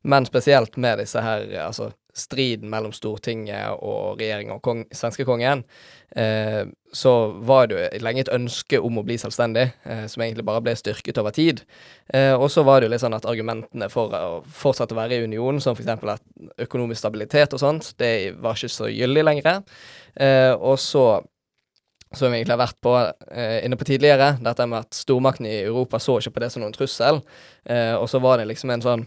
Men 0.05 0.27
spesielt 0.27 0.77
med 0.77 0.99
disse 1.01 1.21
her, 1.23 1.47
altså 1.63 1.89
striden 2.15 2.69
mellom 2.71 2.93
Stortinget 2.95 3.75
og 3.83 4.19
regjeringa 4.19 4.55
og 4.55 4.63
kong, 4.63 4.85
svenskekongen, 4.95 5.63
eh, 6.15 6.63
så 6.95 7.13
var 7.43 7.67
det 7.67 7.75
jo 7.75 8.03
lenge 8.05 8.23
et 8.23 8.31
ønske 8.31 8.79
om 8.79 9.01
å 9.01 9.03
bli 9.03 9.17
selvstendig, 9.19 9.65
eh, 9.83 10.05
som 10.07 10.23
egentlig 10.23 10.45
bare 10.47 10.63
ble 10.63 10.75
styrket 10.79 11.19
over 11.19 11.35
tid. 11.35 11.61
Eh, 12.13 12.33
og 12.33 12.47
så 12.51 12.63
var 12.63 12.79
det 12.79 12.87
jo 12.87 12.93
litt 12.95 13.03
sånn 13.03 13.17
at 13.17 13.27
argumentene 13.27 13.91
for 13.91 14.15
å 14.15 14.41
fortsette 14.47 14.95
å 14.95 15.01
være 15.01 15.19
i 15.19 15.27
unionen, 15.27 15.59
som 15.61 15.75
f.eks. 15.75 15.91
at 16.15 16.65
økonomisk 16.65 17.03
stabilitet 17.03 17.53
og 17.53 17.59
sånt, 17.59 17.93
det 17.99 18.35
var 18.39 18.55
ikke 18.55 18.71
så 18.71 18.91
gyldig 18.91 19.27
lenger. 19.27 19.63
Eh, 20.15 20.53
og 20.55 20.79
så 20.79 21.21
som 22.15 22.31
vi 22.31 22.39
egentlig 22.39 22.55
har 22.55 22.61
vært 22.61 22.79
på 22.85 22.93
eh, 22.95 23.59
inne 23.65 23.77
på 23.79 23.87
tidligere, 23.87 24.35
dette 24.43 24.67
med 24.69 24.85
at 24.85 24.95
stormaktene 24.95 25.51
i 25.51 25.63
Europa 25.65 25.99
så 25.99 26.17
ikke 26.19 26.37
på 26.37 26.43
det 26.45 26.51
som 26.53 26.63
noen 26.63 26.75
trussel. 26.75 27.19
Eh, 27.67 27.93
og 27.97 28.07
så 28.11 28.21
var 28.23 28.39
det 28.39 28.47
liksom 28.51 28.71
en 28.71 28.85
sånn 28.85 29.05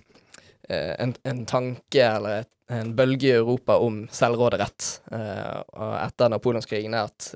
en, 0.74 1.14
en 1.24 1.44
tanke 1.48 2.04
eller 2.04 2.42
et, 2.42 2.50
en 2.68 2.90
bølge 2.96 3.30
i 3.30 3.36
Europa 3.36 3.78
om 3.80 4.02
selvråderett 4.12 4.88
eh, 5.12 5.60
etter 6.02 6.32
napoleonskrigen, 6.32 6.94
er 6.94 7.08
at 7.08 7.30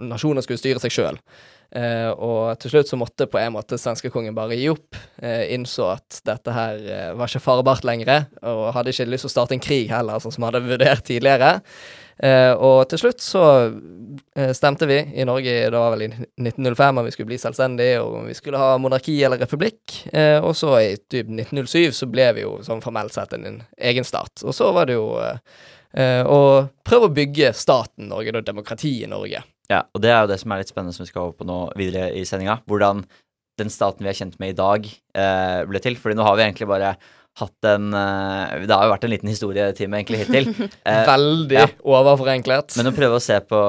nasjoner 0.00 0.44
skulle 0.44 0.60
styre 0.62 0.80
seg 0.80 0.94
sjøl. 0.94 1.18
Eh, 1.72 2.10
og 2.10 2.58
til 2.60 2.74
slutt 2.74 2.90
så 2.90 2.98
måtte 3.00 3.26
på 3.32 3.38
en 3.40 3.54
måte 3.54 3.78
svenskekongen 3.80 4.36
bare 4.36 4.58
gi 4.58 4.68
opp. 4.72 4.98
Eh, 5.24 5.54
innså 5.54 5.88
at 5.94 6.20
dette 6.26 6.52
her 6.52 6.82
eh, 6.84 7.10
var 7.16 7.30
ikke 7.30 7.44
farbart 7.44 7.86
lenger, 7.88 8.26
og 8.44 8.72
hadde 8.76 8.92
ikke 8.92 9.08
lyst 9.08 9.24
til 9.26 9.32
å 9.32 9.34
starte 9.36 9.56
en 9.56 9.64
krig 9.64 9.92
heller, 9.92 10.20
sånn 10.20 10.34
som 10.34 10.44
hadde 10.48 10.64
vurdert 10.66 11.06
tidligere. 11.08 11.58
Og 12.22 12.84
til 12.86 13.00
slutt 13.00 13.22
så 13.24 13.40
stemte 14.54 14.86
vi 14.86 14.98
i 15.18 15.24
Norge, 15.26 15.54
det 15.72 15.78
var 15.80 15.94
vel 15.94 16.04
i 16.04 16.08
1905, 16.12 17.00
om 17.00 17.06
vi 17.08 17.14
skulle 17.14 17.30
bli 17.32 17.38
selvstendige, 17.40 17.96
og 18.04 18.18
om 18.20 18.28
vi 18.28 18.36
skulle 18.36 18.60
ha 18.60 18.76
monarki 18.78 19.16
eller 19.24 19.40
republikk. 19.42 19.96
Og 20.44 20.52
så 20.54 20.70
i 20.76 20.92
typ 21.00 21.32
1907 21.32 21.96
så 21.96 22.06
ble 22.12 22.28
vi 22.36 22.44
jo 22.44 22.52
sånn 22.62 22.84
formelt 22.84 23.16
sett 23.16 23.32
en, 23.34 23.48
en 23.48 23.58
egen 23.90 24.06
stat. 24.06 24.44
Og 24.44 24.54
så 24.54 24.70
var 24.76 24.86
det 24.92 25.00
jo 25.00 25.08
å 25.16 26.40
prøve 26.86 27.08
å 27.08 27.16
bygge 27.16 27.50
staten 27.58 28.12
Norge, 28.12 28.36
da 28.36 28.44
demokrati 28.52 29.00
i 29.02 29.10
Norge. 29.10 29.42
Ja, 29.72 29.82
og 29.94 30.02
det 30.04 30.12
er 30.12 30.24
jo 30.24 30.30
det 30.32 30.38
som 30.42 30.52
er 30.52 30.62
litt 30.62 30.72
spennende 30.72 30.94
som 30.96 31.06
vi 31.06 31.10
skal 31.10 31.28
over 31.28 31.36
på 31.38 31.48
nå 31.48 31.58
videre 31.78 32.10
i 32.18 32.26
sendinga. 32.28 32.60
Hvordan 32.68 33.04
den 33.60 33.72
staten 33.72 34.04
vi 34.04 34.10
er 34.12 34.16
kjent 34.16 34.38
med 34.40 34.54
i 34.54 34.58
dag, 34.58 34.86
eh, 35.16 35.58
ble 35.68 35.80
til. 35.82 35.96
Fordi 36.00 36.16
nå 36.18 36.26
har 36.26 36.38
vi 36.38 36.44
egentlig 36.46 36.68
bare 36.70 36.94
hatt 37.40 37.68
en 37.68 37.94
eh, 37.96 38.66
Det 38.66 38.76
har 38.76 38.86
jo 38.86 38.92
vært 38.92 39.04
en 39.06 39.12
liten 39.12 39.30
historietime 39.32 40.00
egentlig 40.00 40.24
hittil. 40.24 40.52
Eh, 40.88 41.04
Veldig 41.08 41.58
ja. 41.58 41.68
overforenklet. 41.84 42.76
Men 42.80 42.90
å 42.90 42.96
prøve 42.96 43.18
å 43.18 43.22
se 43.22 43.38
på, 43.46 43.60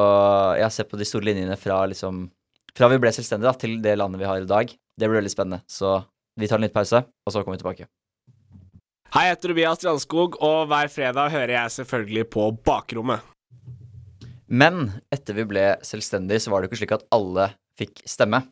ja, 0.59 0.69
se 0.73 0.85
på 0.87 0.99
de 0.99 1.07
store 1.07 1.29
linjene 1.29 1.57
fra 1.59 1.83
liksom 1.89 2.25
Fra 2.73 2.89
vi 2.89 2.97
ble 3.01 3.11
selvstendige 3.13 3.51
da, 3.51 3.59
til 3.59 3.75
det 3.83 3.97
landet 4.01 4.23
vi 4.23 4.27
har 4.27 4.41
i 4.41 4.49
dag, 4.49 4.71
det 4.73 5.09
blir 5.09 5.21
veldig 5.21 5.31
spennende. 5.31 5.61
Så 5.69 5.99
vi 6.39 6.49
tar 6.49 6.57
en 6.57 6.65
liten 6.65 6.73
pause, 6.73 7.03
og 7.05 7.33
så 7.33 7.43
kommer 7.43 7.59
vi 7.59 7.61
tilbake. 7.61 7.85
Hei, 9.13 9.27
jeg 9.27 9.35
heter 9.35 9.51
Tobias 9.51 9.77
Strandskog, 9.77 10.39
og 10.41 10.71
hver 10.71 10.89
fredag 10.89 11.29
hører 11.29 11.53
jeg 11.53 11.73
selvfølgelig 11.75 12.23
på 12.33 12.47
Bakrommet. 12.65 13.21
Men 14.47 14.89
etter 15.13 15.37
vi 15.37 15.45
ble 15.47 15.65
selvstendige, 15.85 16.43
så 16.43 16.53
var 16.53 16.61
det 16.61 16.71
ikke 16.71 16.81
slik 16.83 16.95
at 16.95 17.07
alle 17.15 17.51
fikk 17.79 18.03
stemme. 18.09 18.43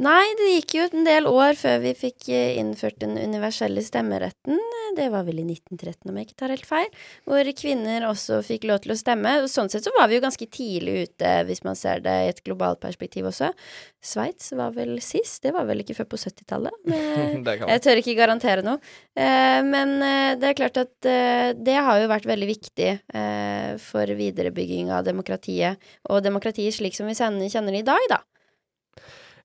Nei, 0.00 0.24
det 0.38 0.46
gikk 0.54 0.74
jo 0.78 0.84
en 0.88 1.04
del 1.04 1.26
år 1.28 1.56
før 1.58 1.82
vi 1.82 1.90
fikk 1.98 2.30
eh, 2.32 2.56
innført 2.60 2.96
den 3.02 3.18
universelle 3.20 3.82
stemmeretten. 3.84 4.58
Det 4.96 5.06
var 5.12 5.26
vel 5.26 5.42
i 5.42 5.44
1913, 5.44 6.08
om 6.10 6.16
jeg 6.18 6.28
ikke 6.28 6.38
tar 6.40 6.54
helt 6.54 6.66
feil. 6.66 6.88
Hvor 7.28 7.50
kvinner 7.58 8.06
også 8.08 8.40
fikk 8.46 8.64
lov 8.70 8.80
til 8.84 8.94
å 8.94 8.98
stemme. 8.98 9.34
Og 9.42 9.50
sånn 9.52 9.68
sett 9.70 9.84
så 9.86 9.92
var 9.98 10.08
vi 10.10 10.16
jo 10.16 10.24
ganske 10.24 10.48
tidlig 10.50 11.10
ute, 11.10 11.32
hvis 11.46 11.62
man 11.66 11.78
ser 11.78 12.02
det 12.04 12.16
i 12.24 12.30
et 12.32 12.42
globalt 12.46 12.80
perspektiv 12.82 13.28
også. 13.30 13.50
Sveits 14.00 14.50
var 14.56 14.72
vel 14.78 14.96
sist. 15.04 15.42
Det 15.44 15.52
var 15.54 15.68
vel 15.68 15.84
ikke 15.84 15.98
før 16.00 16.08
på 16.14 16.22
70-tallet. 16.24 16.80
Jeg 17.74 17.84
tør 17.84 18.00
ikke 18.02 18.16
garantere 18.18 18.64
noe. 18.66 18.80
Eh, 19.14 19.60
Men 19.66 19.96
eh, 20.06 20.32
det 20.40 20.50
er 20.50 20.58
klart 20.62 20.80
at 20.80 21.10
eh, 21.10 21.52
det 21.58 21.76
har 21.76 22.00
jo 22.00 22.10
vært 22.10 22.30
veldig 22.30 22.50
viktig 22.50 22.90
eh, 22.96 23.76
for 23.82 24.16
viderebygging 24.24 24.90
av 24.96 25.04
demokratiet. 25.06 25.92
Og 26.08 26.24
demokratiet 26.24 26.74
slik 26.78 26.96
som 26.96 27.10
vi 27.10 27.18
kjenner 27.18 27.74
det 27.76 27.84
i 27.84 27.88
dag, 27.92 28.10
da. 28.10 28.22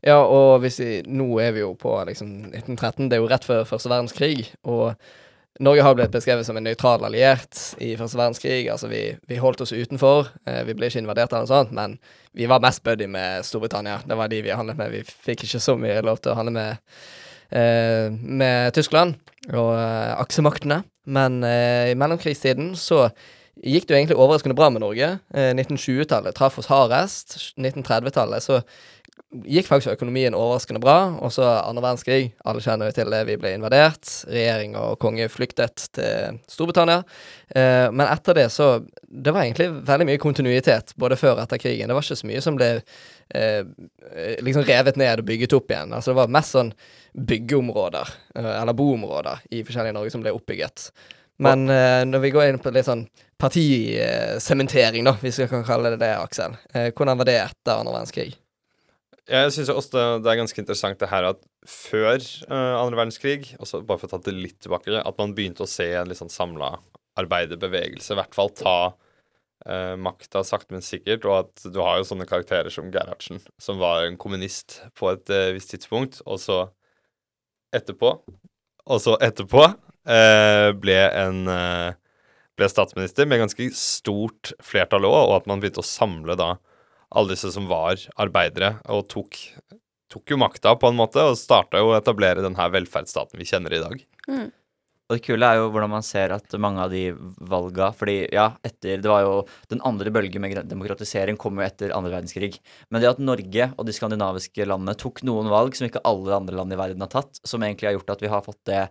Ja, 0.06 0.20
og 0.22 0.60
hvis 0.62 0.78
vi, 0.80 0.90
nå 1.10 1.28
er 1.42 1.56
vi 1.56 1.64
jo 1.64 1.72
på 1.82 1.96
liksom 2.06 2.52
1913, 2.52 3.08
det 3.10 3.18
er 3.18 3.24
jo 3.24 3.30
rett 3.32 3.48
før 3.48 3.64
første 3.66 3.90
verdenskrig, 3.90 4.52
og 4.62 4.94
Norge 5.64 5.86
har 5.86 5.96
blitt 5.96 6.12
beskrevet 6.12 6.44
som 6.46 6.58
en 6.60 6.66
nøytral 6.68 7.06
alliert 7.08 7.58
i 7.80 7.94
første 7.96 8.20
verdenskrig. 8.20 8.66
Altså, 8.72 8.90
vi, 8.92 9.02
vi 9.24 9.38
holdt 9.40 9.64
oss 9.64 9.72
utenfor. 9.72 10.28
Eh, 10.44 10.66
vi 10.68 10.76
ble 10.76 10.90
ikke 10.90 11.00
invadert 11.00 11.32
eller 11.32 11.46
noe 11.46 11.52
sånt, 11.52 11.72
men 11.76 11.96
vi 12.36 12.50
var 12.52 12.64
mest 12.64 12.84
buddy 12.84 13.08
med 13.08 13.46
Storbritannia. 13.48 14.02
Det 14.04 14.18
var 14.20 14.32
de 14.32 14.42
vi 14.44 14.52
handlet 14.52 14.82
med. 14.82 14.92
Vi 14.92 15.06
fikk 15.08 15.46
ikke 15.48 15.62
så 15.64 15.78
mye 15.80 16.02
lov 16.04 16.20
til 16.20 16.34
å 16.34 16.36
handle 16.42 16.58
med, 16.58 17.00
eh, 17.56 18.12
med 18.12 18.76
Tyskland 18.76 19.16
og 19.54 19.72
eh, 19.78 20.12
aksemaktene. 20.20 20.82
Men 21.08 21.40
eh, 21.48 21.94
i 21.94 21.96
mellomkrigstiden 21.96 22.74
så 22.76 23.06
gikk 23.64 23.88
det 23.88 23.96
jo 23.96 24.00
egentlig 24.02 24.20
overraskende 24.20 24.58
bra 24.58 24.68
med 24.74 24.84
Norge. 24.84 25.14
Eh, 25.32 25.54
1920-tallet 25.56 26.36
traff 26.36 26.60
oss 26.60 26.68
hardest. 26.68 27.38
1930-tallet 27.56 28.44
så 28.44 28.60
gikk 29.43 29.67
faktisk 29.67 29.95
økonomien 29.95 30.36
overraskende 30.38 30.81
bra. 30.84 30.98
Og 31.24 31.34
så 31.34 31.45
andre 31.45 31.84
verdenskrig. 31.84 32.34
Alle 32.45 32.63
kjenner 32.63 32.89
jo 32.89 32.95
til 32.98 33.12
det. 33.12 33.24
Vi 33.29 33.38
ble 33.41 33.55
invadert. 33.57 34.12
Regjering 34.31 34.75
og 34.79 35.00
konge 35.01 35.27
flyktet 35.31 35.88
til 35.95 36.39
Storbritannia. 36.51 37.01
Eh, 37.50 37.88
men 37.91 38.07
etter 38.07 38.38
det 38.41 38.50
så 38.53 38.84
Det 39.05 39.31
var 39.31 39.45
egentlig 39.45 39.69
veldig 39.88 40.07
mye 40.10 40.19
kontinuitet 40.19 40.93
både 41.00 41.15
før 41.19 41.38
og 41.38 41.43
etter 41.45 41.62
krigen. 41.62 41.88
Det 41.88 41.95
var 41.95 42.03
ikke 42.03 42.19
så 42.19 42.27
mye 42.27 42.41
som 42.43 42.57
ble 42.60 42.69
eh, 42.75 43.63
liksom 44.43 44.65
revet 44.67 44.98
ned 45.00 45.22
og 45.22 45.27
bygget 45.27 45.55
opp 45.55 45.72
igjen. 45.72 45.93
Altså 45.95 46.12
det 46.12 46.19
var 46.19 46.34
mest 46.36 46.55
sånn 46.55 46.74
byggeområder, 47.15 48.10
eh, 48.36 48.55
eller 48.62 48.75
boområder, 48.75 49.45
i 49.55 49.63
forskjellige 49.63 49.95
Norge 49.95 50.12
som 50.12 50.25
ble 50.25 50.36
oppbygget. 50.36 50.89
Men 51.43 51.69
eh, 51.69 52.03
når 52.07 52.24
vi 52.24 52.31
går 52.36 52.50
inn 52.50 52.60
på 52.63 52.72
litt 52.75 52.88
sånn 52.88 53.05
partisementering, 53.41 55.07
da, 55.07 55.15
hvis 55.22 55.41
vi 55.41 55.48
kan 55.51 55.65
kalle 55.67 55.93
det 55.93 56.03
det, 56.03 56.13
Aksel. 56.19 56.55
Eh, 56.74 56.91
hvordan 56.95 57.19
var 57.19 57.27
det 57.27 57.39
etter 57.41 57.79
andre 57.79 57.95
verdenskrig? 57.95 58.36
Jeg 59.25 59.53
syns 59.55 59.72
også 59.74 60.03
det 60.22 60.29
er 60.29 60.38
ganske 60.38 60.60
interessant 60.62 61.00
det 61.01 61.10
her 61.10 61.25
at 61.32 61.39
før 61.65 62.20
uh, 62.51 62.75
andre 62.77 63.00
verdenskrig, 63.00 63.55
også 63.58 63.82
bare 63.82 63.98
for 63.98 64.10
å 64.10 64.13
ta 64.13 64.20
det 64.27 64.36
litt 64.38 64.60
tilbake, 64.62 65.00
at 65.01 65.17
man 65.17 65.34
begynte 65.38 65.65
å 65.65 65.70
se 65.70 65.88
en 65.98 66.12
litt 66.12 66.20
sånn 66.20 66.29
samla 66.29 66.75
arbeiderbevegelse, 67.17 68.13
i 68.13 68.20
hvert 68.20 68.38
fall 68.38 68.51
ta 68.53 68.75
uh, 68.94 69.96
makta 69.98 70.44
sakte, 70.46 70.75
men 70.75 70.86
sikkert, 70.86 71.25
og 71.25 71.39
at 71.39 71.65
du 71.74 71.79
har 71.82 71.98
jo 71.98 72.10
sånne 72.12 72.27
karakterer 72.29 72.70
som 72.74 72.91
Gerhardsen, 72.94 73.41
som 73.58 73.82
var 73.82 74.05
en 74.05 74.20
kommunist 74.22 74.84
på 75.00 75.10
et 75.15 75.34
uh, 75.34 75.50
visst 75.58 75.74
tidspunkt, 75.74 76.22
og 76.29 76.38
så 76.44 76.60
etterpå, 77.74 78.13
og 78.86 79.01
så 79.01 79.17
etterpå 79.25 79.65
uh, 79.65 80.70
ble 80.77 81.01
en 81.17 81.48
ble 82.55 82.67
statsminister 82.72 83.25
med 83.27 83.41
ganske 83.41 83.65
stort 83.75 84.53
flertall 84.63 85.10
òg, 85.10 85.17
og 85.25 85.34
at 85.41 85.50
man 85.50 85.60
begynte 85.60 85.82
å 85.82 85.88
samle 85.88 86.38
da 86.39 86.53
alle 87.15 87.34
disse 87.34 87.51
som 87.55 87.69
var 87.72 88.01
arbeidere, 88.22 88.75
og 88.91 89.07
tok, 89.12 89.39
tok 90.12 90.36
jo 90.36 90.41
makta 90.41 90.75
på 90.79 90.91
en 90.91 91.00
måte, 91.00 91.24
og 91.24 91.39
starta 91.39 91.81
jo 91.81 91.93
å 91.93 91.98
etablere 91.98 92.43
den 92.45 92.57
her 92.60 92.72
velferdsstaten 92.75 93.39
vi 93.39 93.48
kjenner 93.50 93.75
i 93.75 93.81
dag. 93.84 94.05
Mm. 94.29 94.51
Og 95.05 95.13
det 95.13 95.22
kule 95.27 95.45
er 95.45 95.60
jo 95.60 95.67
hvordan 95.69 95.91
man 95.91 96.05
ser 96.05 96.31
at 96.34 96.55
mange 96.57 96.81
av 96.81 96.89
de 96.89 97.12
valga 97.45 97.91
Fordi 97.93 98.24
ja, 98.34 98.48
etter 98.65 99.03
Det 99.03 99.12
var 99.12 99.22
jo 99.22 99.34
Den 99.69 99.84
andre 99.86 100.10
bølgen 100.10 100.41
med 100.41 100.63
demokratisering 100.65 101.38
kom 101.38 101.60
jo 101.62 101.65
etter 101.65 101.93
andre 101.93 102.15
verdenskrig. 102.15 102.55
Men 102.89 103.03
det 103.03 103.12
at 103.12 103.22
Norge 103.22 103.67
og 103.75 103.86
de 103.86 103.93
skandinaviske 103.93 104.65
landene 104.65 104.98
tok 104.98 105.22
noen 105.27 105.51
valg 105.53 105.77
som 105.77 105.86
ikke 105.86 106.01
alle 106.10 106.34
andre 106.34 106.57
land 106.57 106.74
i 106.74 106.79
verden 106.79 107.05
har 107.05 107.13
tatt, 107.13 107.38
som 107.45 107.62
egentlig 107.62 107.91
har 107.91 108.00
gjort 108.00 108.15
at 108.15 108.25
vi 108.25 108.34
har 108.34 108.41
fått 108.45 108.63
det 108.72 108.81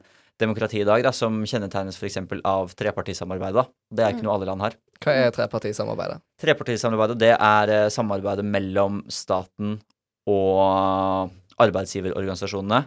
demokratiet 0.40 0.82
i 0.82 0.88
dag, 0.88 1.02
da, 1.06 1.12
som 1.14 1.42
kjennetegnes 1.46 1.96
f.eks. 2.00 2.18
av 2.44 2.72
trepartisamarbeidet. 2.74 3.66
Det 3.94 4.04
er 4.04 4.12
ikke 4.14 4.22
Mm. 4.24 4.26
noe 4.28 4.34
alle 4.34 4.46
land 4.50 4.60
har. 4.66 4.74
Hva 5.04 5.12
er 5.14 5.30
trepartisamarbeidet? 5.30 6.20
Trepartisamarbeidet 6.42 7.18
det 7.18 7.32
er 7.36 7.68
eh, 7.70 7.88
samarbeidet 7.88 8.44
mellom 8.44 9.02
staten 9.08 9.80
og 10.26 11.30
arbeidsgiverorganisasjonene 11.60 12.84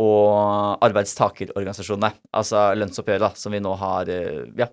og 0.00 0.78
arbeidstakerorganisasjonene. 0.84 2.12
Altså 2.36 2.68
lønnsoppgjøret, 2.78 3.24
da, 3.24 3.30
som 3.34 3.52
vi 3.54 3.60
nå 3.64 3.74
har 3.80 4.08
eh, 4.12 4.44
Ja, 4.58 4.68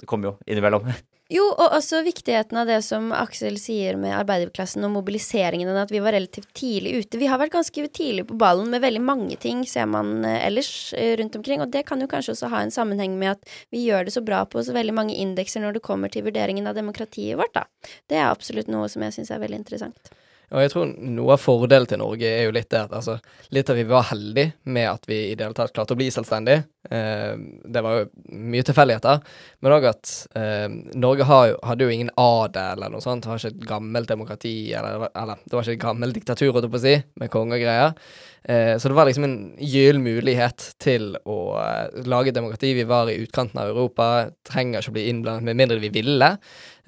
det 0.00 0.06
kommer 0.08 0.30
jo 0.30 0.36
innimellom. 0.46 0.86
Jo, 1.30 1.44
og 1.52 1.76
også 1.76 2.00
viktigheten 2.02 2.58
av 2.58 2.66
det 2.66 2.80
som 2.82 3.12
Aksel 3.14 3.54
sier 3.62 3.94
med 4.00 4.16
arbeiderklassen 4.16 4.82
og 4.82 4.90
mobiliseringen, 4.96 5.68
at 5.78 5.92
vi 5.94 6.00
var 6.02 6.16
relativt 6.16 6.48
tidlig 6.58 7.04
ute. 7.04 7.20
Vi 7.20 7.28
har 7.30 7.38
vært 7.38 7.54
ganske 7.54 7.84
tidlig 7.94 8.24
på 8.26 8.38
ballen 8.40 8.72
med 8.72 8.82
veldig 8.82 9.02
mange 9.04 9.38
ting, 9.38 9.62
ser 9.62 9.86
man 9.86 10.24
eh, 10.26 10.40
ellers 10.48 10.90
eh, 10.98 11.12
rundt 11.20 11.38
omkring. 11.38 11.62
Og 11.62 11.70
det 11.70 11.84
kan 11.86 12.02
jo 12.02 12.10
kanskje 12.10 12.34
også 12.34 12.50
ha 12.50 12.64
en 12.64 12.74
sammenheng 12.74 13.14
med 13.20 13.36
at 13.36 13.54
vi 13.70 13.84
gjør 13.86 14.08
det 14.08 14.16
så 14.16 14.24
bra 14.26 14.42
på 14.42 14.64
så 14.66 14.74
veldig 14.74 14.96
mange 14.96 15.14
indekser 15.22 15.62
når 15.62 15.78
det 15.78 15.86
kommer 15.86 16.10
til 16.10 16.26
vurderingen 16.26 16.66
av 16.66 16.74
demokratiet 16.74 17.38
vårt, 17.38 17.54
da. 17.54 17.68
Det 18.10 18.18
er 18.18 18.26
absolutt 18.26 18.72
noe 18.72 18.90
som 18.90 19.06
jeg 19.06 19.20
syns 19.20 19.30
er 19.30 19.44
veldig 19.44 19.62
interessant. 19.62 20.10
Og 20.50 20.64
jeg 20.64 20.72
tror 20.72 20.88
noe 21.06 21.34
av 21.36 21.42
fordelen 21.42 21.86
til 21.86 22.00
Norge 22.00 22.26
er 22.26 22.48
jo 22.48 22.54
litt 22.54 22.70
det 22.72 22.80
at 22.80 22.94
altså, 22.96 23.16
litt 23.54 23.70
at 23.70 23.78
vi 23.78 23.84
var 23.86 24.08
heldige 24.08 24.56
med 24.74 24.88
at 24.90 25.04
vi 25.06 25.18
i 25.28 25.36
det 25.38 25.46
hele 25.46 25.54
tatt 25.54 25.74
klarte 25.74 25.94
å 25.94 25.98
bli 26.00 26.08
selvstendig. 26.10 26.56
Eh, 26.90 27.34
det 27.70 27.82
var 27.86 28.00
jo 28.00 28.08
mye 28.50 28.66
tilfeldigheter, 28.66 29.20
men 29.62 29.74
òg 29.76 29.86
at 29.92 30.14
eh, 30.40 30.66
Norge 30.98 31.28
har 31.28 31.54
hadde 31.68 31.86
jo 31.86 31.94
ingen 31.94 32.10
adel 32.18 32.80
eller 32.80 32.96
noe 32.96 33.04
sånt. 33.04 33.22
Det 33.22 33.30
var 33.30 33.38
ikke 33.38 33.52
et 33.54 33.68
gammelt 33.68 34.10
demokrati, 34.10 34.54
eller, 34.74 35.06
eller 35.14 35.44
det 35.44 35.54
var 35.54 35.68
ikke 35.68 35.78
et 35.78 35.84
gammelt 35.84 36.18
diktatur, 36.18 36.50
holdt 36.50 36.66
jeg 36.66 36.74
på 36.74 36.80
å 36.80 36.84
si, 36.86 36.96
med 37.22 37.32
konge 37.32 37.58
og 37.60 37.62
greier. 37.62 37.94
Eh, 38.42 38.74
så 38.80 38.90
det 38.90 38.98
var 38.98 39.06
liksom 39.06 39.28
en 39.28 39.38
gyllen 39.60 40.02
mulighet 40.02 40.66
til 40.82 41.12
å 41.28 41.38
eh, 41.60 42.02
lage 42.10 42.34
demokrati. 42.34 42.72
Vi 42.74 42.88
var 42.90 43.12
i 43.12 43.20
utkanten 43.22 43.62
av 43.62 43.70
Europa, 43.70 44.10
trenger 44.50 44.82
ikke 44.82 44.96
å 44.96 44.98
bli 44.98 45.06
innblandet 45.12 45.46
med 45.46 45.62
mindre 45.62 45.78
vi 45.82 45.92
ville. 45.94 46.34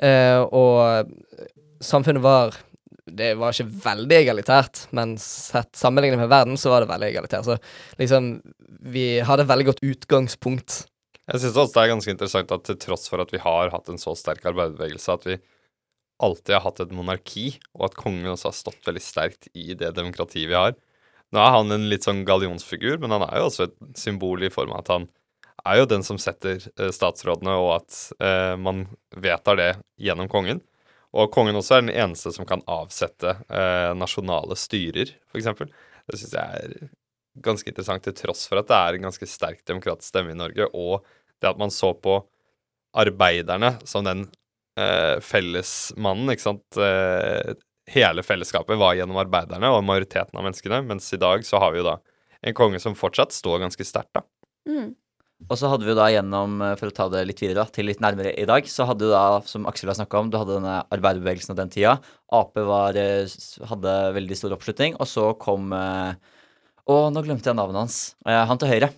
Eh, 0.02 0.40
og 0.42 1.06
samfunnet 1.82 2.24
var 2.24 2.56
det 3.10 3.32
var 3.38 3.54
ikke 3.54 3.82
veldig 3.82 4.16
egalitært, 4.20 4.84
men 4.94 5.16
sett 5.20 5.74
sammenlignet 5.78 6.20
med 6.20 6.30
verden, 6.30 6.58
så 6.60 6.70
var 6.70 6.84
det 6.84 6.92
veldig 6.92 7.08
egalitært. 7.08 7.48
Så 7.48 7.56
liksom, 7.98 8.36
vi 8.94 9.06
hadde 9.26 9.48
veldig 9.48 9.68
godt 9.72 9.82
utgangspunkt. 9.86 10.84
Jeg 11.30 11.42
syns 11.42 11.56
også 11.56 11.74
det 11.74 11.82
er 11.82 11.92
ganske 11.92 12.14
interessant 12.14 12.54
at 12.54 12.64
til 12.66 12.78
tross 12.82 13.08
for 13.10 13.22
at 13.22 13.32
vi 13.34 13.40
har 13.42 13.72
hatt 13.74 13.90
en 13.90 14.00
så 14.00 14.14
sterk 14.18 14.46
arbeiderbevegelse, 14.52 15.18
at 15.18 15.26
vi 15.26 15.38
alltid 16.22 16.54
har 16.54 16.64
hatt 16.66 16.82
et 16.84 16.94
monarki, 16.94 17.46
og 17.78 17.88
at 17.88 17.98
kongen 17.98 18.30
også 18.34 18.50
har 18.50 18.58
stått 18.58 18.86
veldig 18.86 19.02
sterkt 19.02 19.50
i 19.58 19.74
det 19.78 19.90
demokratiet 19.98 20.50
vi 20.50 20.58
har. 20.58 20.76
Nå 21.32 21.40
er 21.40 21.54
han 21.56 21.74
en 21.74 21.88
litt 21.90 22.06
sånn 22.06 22.26
gallionsfigur, 22.28 23.00
men 23.02 23.14
han 23.14 23.24
er 23.26 23.40
jo 23.40 23.48
også 23.48 23.66
et 23.66 23.76
symbol 23.98 24.44
i 24.44 24.52
form 24.52 24.74
av 24.74 24.82
at 24.84 24.92
han 24.92 25.08
er 25.68 25.78
jo 25.80 25.88
den 25.90 26.04
som 26.06 26.18
setter 26.20 26.58
eh, 26.58 26.90
statsrådene, 26.94 27.54
og 27.58 27.78
at 27.80 27.98
eh, 28.22 28.54
man 28.60 28.84
vedtar 29.14 29.58
det 29.58 29.70
gjennom 30.02 30.30
kongen. 30.30 30.62
Og 31.12 31.28
kongen 31.32 31.58
også 31.58 31.76
er 31.76 31.84
den 31.84 31.94
eneste 31.94 32.32
som 32.32 32.46
kan 32.48 32.62
avsette 32.70 33.34
eh, 33.52 33.92
nasjonale 33.98 34.56
styrer, 34.56 35.12
f.eks. 35.28 35.50
Det 36.08 36.20
syns 36.20 36.36
jeg 36.36 36.62
er 36.62 36.92
ganske 37.44 37.68
interessant, 37.68 38.04
til 38.04 38.16
tross 38.16 38.46
for 38.48 38.60
at 38.60 38.68
det 38.68 38.78
er 38.78 38.96
en 38.96 39.08
ganske 39.08 39.28
sterk 39.28 39.60
demokratisk 39.68 40.08
stemme 40.08 40.32
i 40.32 40.38
Norge, 40.38 40.68
og 40.72 41.04
det 41.40 41.50
at 41.50 41.60
man 41.60 41.72
så 41.72 41.92
på 41.94 42.20
arbeiderne 42.96 43.74
som 43.88 44.06
den 44.06 44.26
eh, 44.80 45.18
fellesmannen, 45.24 46.32
ikke 46.32 46.46
sant. 46.46 46.80
Eh, 46.80 47.54
hele 47.92 48.22
fellesskapet 48.24 48.78
var 48.78 48.96
gjennom 48.96 49.20
arbeiderne 49.20 49.72
og 49.74 49.84
majoriteten 49.84 50.38
av 50.38 50.46
menneskene, 50.46 50.82
mens 50.86 51.08
i 51.12 51.20
dag 51.20 51.44
så 51.44 51.60
har 51.60 51.74
vi 51.74 51.82
jo 51.82 51.88
da 51.90 51.96
en 52.42 52.56
konge 52.56 52.80
som 52.82 52.96
fortsatt 52.98 53.34
står 53.34 53.62
ganske 53.62 53.86
sterkt, 53.86 54.14
da. 54.16 54.24
Mm. 54.68 54.92
Og 55.50 55.58
så 55.58 55.68
hadde 55.70 55.86
vi 55.86 55.92
jo 55.92 55.98
da 55.98 56.08
gjennom, 56.12 56.60
eh, 56.64 56.74
for 56.80 56.90
å 56.90 56.94
ta 56.94 57.08
det 57.12 57.24
litt 57.28 57.40
videre, 57.42 57.62
da, 57.62 57.72
til 57.72 57.88
litt 57.88 58.02
nærmere 58.02 58.34
i 58.38 58.46
dag, 58.48 58.66
så 58.68 58.86
hadde 58.88 59.06
du 59.06 59.12
da, 59.12 59.40
som 59.48 59.66
Aksel 59.68 59.90
har 59.90 59.98
snakka 59.98 60.20
om, 60.20 60.30
du 60.30 60.38
hadde 60.38 60.58
denne 60.58 60.76
arbeiderbevegelsen 60.94 61.54
av 61.54 61.58
den 61.62 61.72
tida. 61.72 61.96
Ap 62.32 62.54
var, 62.56 62.96
eh, 62.96 63.26
hadde 63.68 63.96
veldig 64.16 64.38
stor 64.38 64.54
oppslutning, 64.56 64.96
og 65.00 65.08
så 65.10 65.32
kom 65.38 65.72
eh, 65.76 66.14
Å, 66.82 66.94
nå 67.14 67.20
glemte 67.22 67.46
jeg 67.46 67.54
navnet 67.54 67.78
hans. 67.78 67.96
Han 68.26 68.58
til 68.58 68.72
høyre. 68.72 68.88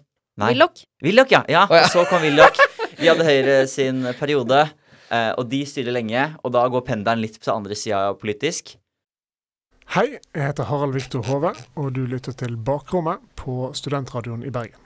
Nei. 0.40 0.54
Willoch. 0.54 0.86
Willoch, 1.04 1.28
ja. 1.34 1.42
ja. 1.52 1.66
Og 1.68 1.90
så 1.92 2.06
kom 2.08 2.22
Willoch. 2.24 2.56
Vi 2.96 3.10
hadde 3.10 3.26
Høyre 3.26 3.58
sin 3.68 4.00
periode, 4.16 4.62
og 5.12 5.42
de 5.50 5.60
styrer 5.68 5.92
lenge, 5.92 6.22
og 6.40 6.54
da 6.56 6.62
går 6.72 6.86
pendelen 6.88 7.20
litt 7.26 7.36
på 7.36 7.52
andre 7.52 7.76
sida 7.76 8.06
politisk. 8.16 8.72
Hei, 9.92 10.06
jeg 10.16 10.46
heter 10.46 10.70
Harald 10.70 10.96
Viktor 10.96 11.28
Hove, 11.28 11.52
og 11.76 11.92
du 11.92 12.06
lytter 12.08 12.32
til 12.32 12.56
Bakrommet 12.56 13.20
på 13.36 13.68
Studentradioen 13.76 14.48
i 14.48 14.54
Bergen. 14.54 14.83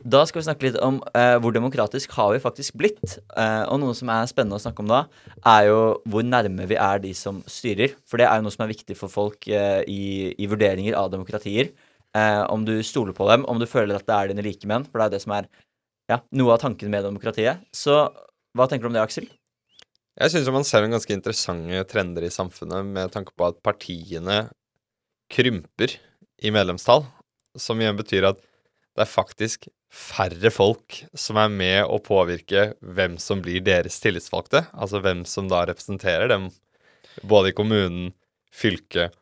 Da 0.00 0.22
skal 0.24 0.40
vi 0.40 0.46
snakke 0.46 0.64
litt 0.64 0.78
om 0.80 0.98
eh, 1.12 1.34
hvor 1.42 1.52
demokratisk 1.52 2.14
har 2.16 2.30
vi 2.32 2.40
faktisk 2.40 2.76
blitt. 2.80 3.18
Eh, 3.36 3.64
og 3.68 3.82
noe 3.82 3.96
som 3.96 4.08
er 4.12 4.28
spennende 4.30 4.56
å 4.56 4.62
snakke 4.62 4.80
om 4.80 4.88
da, 4.88 5.02
er 5.44 5.66
jo 5.68 5.80
hvor 6.08 6.24
nærme 6.24 6.64
vi 6.70 6.78
er 6.80 7.02
de 7.02 7.12
som 7.16 7.42
styrer. 7.50 7.92
For 8.08 8.20
det 8.20 8.28
er 8.28 8.40
jo 8.40 8.46
noe 8.46 8.54
som 8.54 8.64
er 8.64 8.72
viktig 8.72 8.96
for 8.96 9.12
folk 9.12 9.44
eh, 9.52 9.82
i, 9.84 10.02
i, 10.32 10.48
vurderinger 10.48 10.96
av 10.96 11.12
demokratier. 11.12 11.74
Eh, 12.16 12.40
om 12.48 12.64
du 12.64 12.78
stoler 12.86 13.12
på 13.16 13.28
dem, 13.28 13.44
om 13.44 13.60
du 13.60 13.68
føler 13.68 13.98
at 13.98 14.08
det 14.08 14.16
er 14.16 14.32
dine 14.32 14.46
likemenn. 14.46 14.88
For 14.88 15.02
det 15.02 15.10
er 15.10 15.16
det 15.18 15.22
som 15.26 15.36
er 15.36 15.50
ja, 16.10 16.22
noe 16.32 16.56
av 16.56 16.64
tanken 16.64 16.92
med 16.92 17.04
demokratiet. 17.04 17.60
Så 17.76 18.06
hva 18.56 18.70
tenker 18.70 18.88
du 18.88 18.94
om 18.94 18.96
det, 18.96 19.04
Aksel? 19.04 19.28
Jeg 20.20 20.32
syns 20.32 20.48
man 20.52 20.66
ser 20.66 20.82
noen 20.82 20.96
ganske 20.96 21.14
interessante 21.14 21.84
trender 21.92 22.24
i 22.24 22.32
samfunnet 22.32 22.88
med 22.88 23.12
tanke 23.12 23.36
på 23.36 23.52
at 23.52 23.60
partiene 23.64 24.46
krymper 25.30 25.94
i 26.40 26.50
medlemstall, 26.52 27.04
som 27.60 27.80
igjen 27.80 28.00
betyr 28.00 28.32
at 28.32 28.40
det 29.00 29.06
er 29.06 29.14
faktisk 29.14 29.70
færre 29.90 30.50
folk 30.52 31.00
som 31.18 31.38
er 31.40 31.48
med 31.50 31.78
å 31.88 31.96
påvirke 32.04 32.74
hvem 32.84 33.16
som 33.22 33.40
blir 33.42 33.62
deres 33.64 33.96
tillitsvalgte, 34.02 34.66
altså 34.76 35.00
hvem 35.02 35.24
som 35.26 35.48
da 35.50 35.64
representerer 35.70 36.28
dem 36.30 36.50
både 37.26 37.50
i 37.50 37.56
kommunen, 37.56 38.12
fylket 38.52 39.16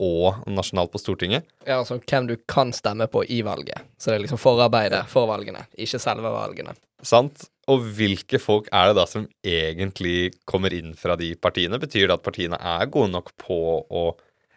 og 0.00 0.46
nasjonalt 0.48 0.92
på 0.94 1.00
Stortinget. 1.02 1.44
Ja, 1.66 1.80
altså 1.80 1.98
hvem 1.98 2.30
du 2.30 2.36
kan 2.48 2.70
stemme 2.72 3.10
på 3.10 3.24
i 3.28 3.42
valget. 3.44 3.82
Så 3.98 4.12
det 4.12 4.16
er 4.16 4.24
liksom 4.24 4.40
forarbeidet 4.40 5.02
for 5.10 5.28
valgene, 5.28 5.66
ikke 5.76 6.00
selve 6.00 6.32
valgene. 6.32 6.76
Sant. 7.02 7.48
Og 7.70 7.84
hvilke 7.98 8.40
folk 8.42 8.70
er 8.74 8.90
det 8.90 8.96
da 8.98 9.04
som 9.10 9.26
egentlig 9.46 10.32
kommer 10.48 10.72
inn 10.74 10.94
fra 10.98 11.18
de 11.20 11.34
partiene? 11.36 11.82
Betyr 11.82 12.08
det 12.08 12.16
at 12.16 12.24
partiene 12.24 12.56
er 12.56 12.88
gode 12.90 13.12
nok 13.12 13.34
på 13.42 13.60
å 13.84 14.08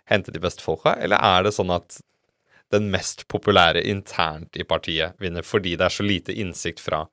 hente 0.10 0.34
de 0.36 0.42
beste 0.44 0.64
folka, 0.64 0.96
eller 1.00 1.20
er 1.20 1.46
det 1.46 1.54
sånn 1.56 1.74
at 1.76 2.00
den 2.74 2.90
mest 2.94 3.28
populære 3.32 3.84
internt 3.90 4.58
i 4.60 4.66
partiet 4.68 5.20
vinner 5.22 5.46
fordi 5.46 5.78
det 5.80 5.88
er 5.88 5.94
så 5.94 6.06
lite 6.06 6.36
innsikt 6.36 6.82
fra 6.84 7.06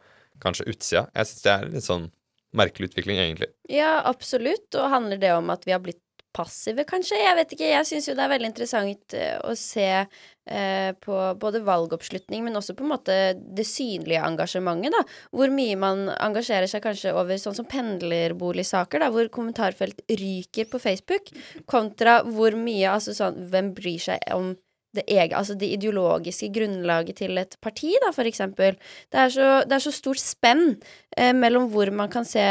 kanskje 0.42 0.68
utsida? 0.72 1.06
Jeg 1.14 1.30
syns 1.30 1.46
det 1.46 1.52
er 1.54 1.68
litt 1.70 1.86
sånn 1.86 2.08
merkelig 2.56 2.90
utvikling, 2.90 3.20
egentlig. 3.22 3.50
Ja, 3.70 4.00
absolutt. 4.04 4.72
Og 4.74 4.90
handler 4.90 5.20
det 5.20 5.34
om 5.36 5.52
at 5.54 5.66
vi 5.68 5.74
har 5.74 5.82
blitt 5.84 6.02
passive, 6.34 6.84
kanskje? 6.86 7.18
Jeg 7.18 7.36
vet 7.38 7.54
ikke. 7.54 7.70
Jeg 7.72 7.88
syns 7.88 8.06
jo 8.08 8.14
det 8.18 8.24
er 8.24 8.32
veldig 8.32 8.50
interessant 8.50 9.16
uh, 9.18 9.36
å 9.50 9.54
se 9.58 9.88
eh, 9.90 10.90
på 11.02 11.16
både 11.42 11.62
valgoppslutning, 11.66 12.44
men 12.46 12.58
også 12.58 12.76
på 12.78 12.86
en 12.86 12.92
måte 12.92 13.16
det 13.36 13.66
synlige 13.66 14.22
engasjementet, 14.26 14.94
da. 14.94 15.02
Hvor 15.34 15.52
mye 15.54 15.78
man 15.80 16.06
engasjerer 16.14 16.70
seg 16.70 16.84
kanskje 16.86 17.14
over 17.16 17.40
sånn 17.40 17.58
som 17.58 17.68
pendlerboligsaker, 17.70 19.02
da, 19.02 19.10
hvor 19.14 19.30
kommentarfelt 19.34 20.04
ryker 20.08 20.70
på 20.70 20.82
Facebook, 20.82 21.32
kontra 21.70 22.20
hvor 22.26 22.56
mye 22.58 22.94
altså 22.94 23.16
sånn 23.16 23.48
Hvem 23.50 23.74
bryr 23.74 24.02
seg 24.02 24.22
om 24.34 24.52
det, 24.96 25.04
egen, 25.06 25.36
altså 25.38 25.54
det 25.58 25.68
ideologiske 25.76 26.48
grunnlaget 26.54 27.20
til 27.20 27.38
et 27.40 27.54
parti, 27.62 27.92
da, 28.02 28.10
for 28.14 28.28
eksempel. 28.28 28.78
Det 29.12 29.20
er 29.24 29.34
så, 29.34 29.50
det 29.68 29.76
er 29.76 29.84
så 29.84 29.92
stort 29.94 30.22
spenn 30.22 30.64
eh, 31.16 31.30
mellom 31.36 31.68
hvor 31.70 31.92
man 31.94 32.10
kan 32.12 32.26
se 32.26 32.42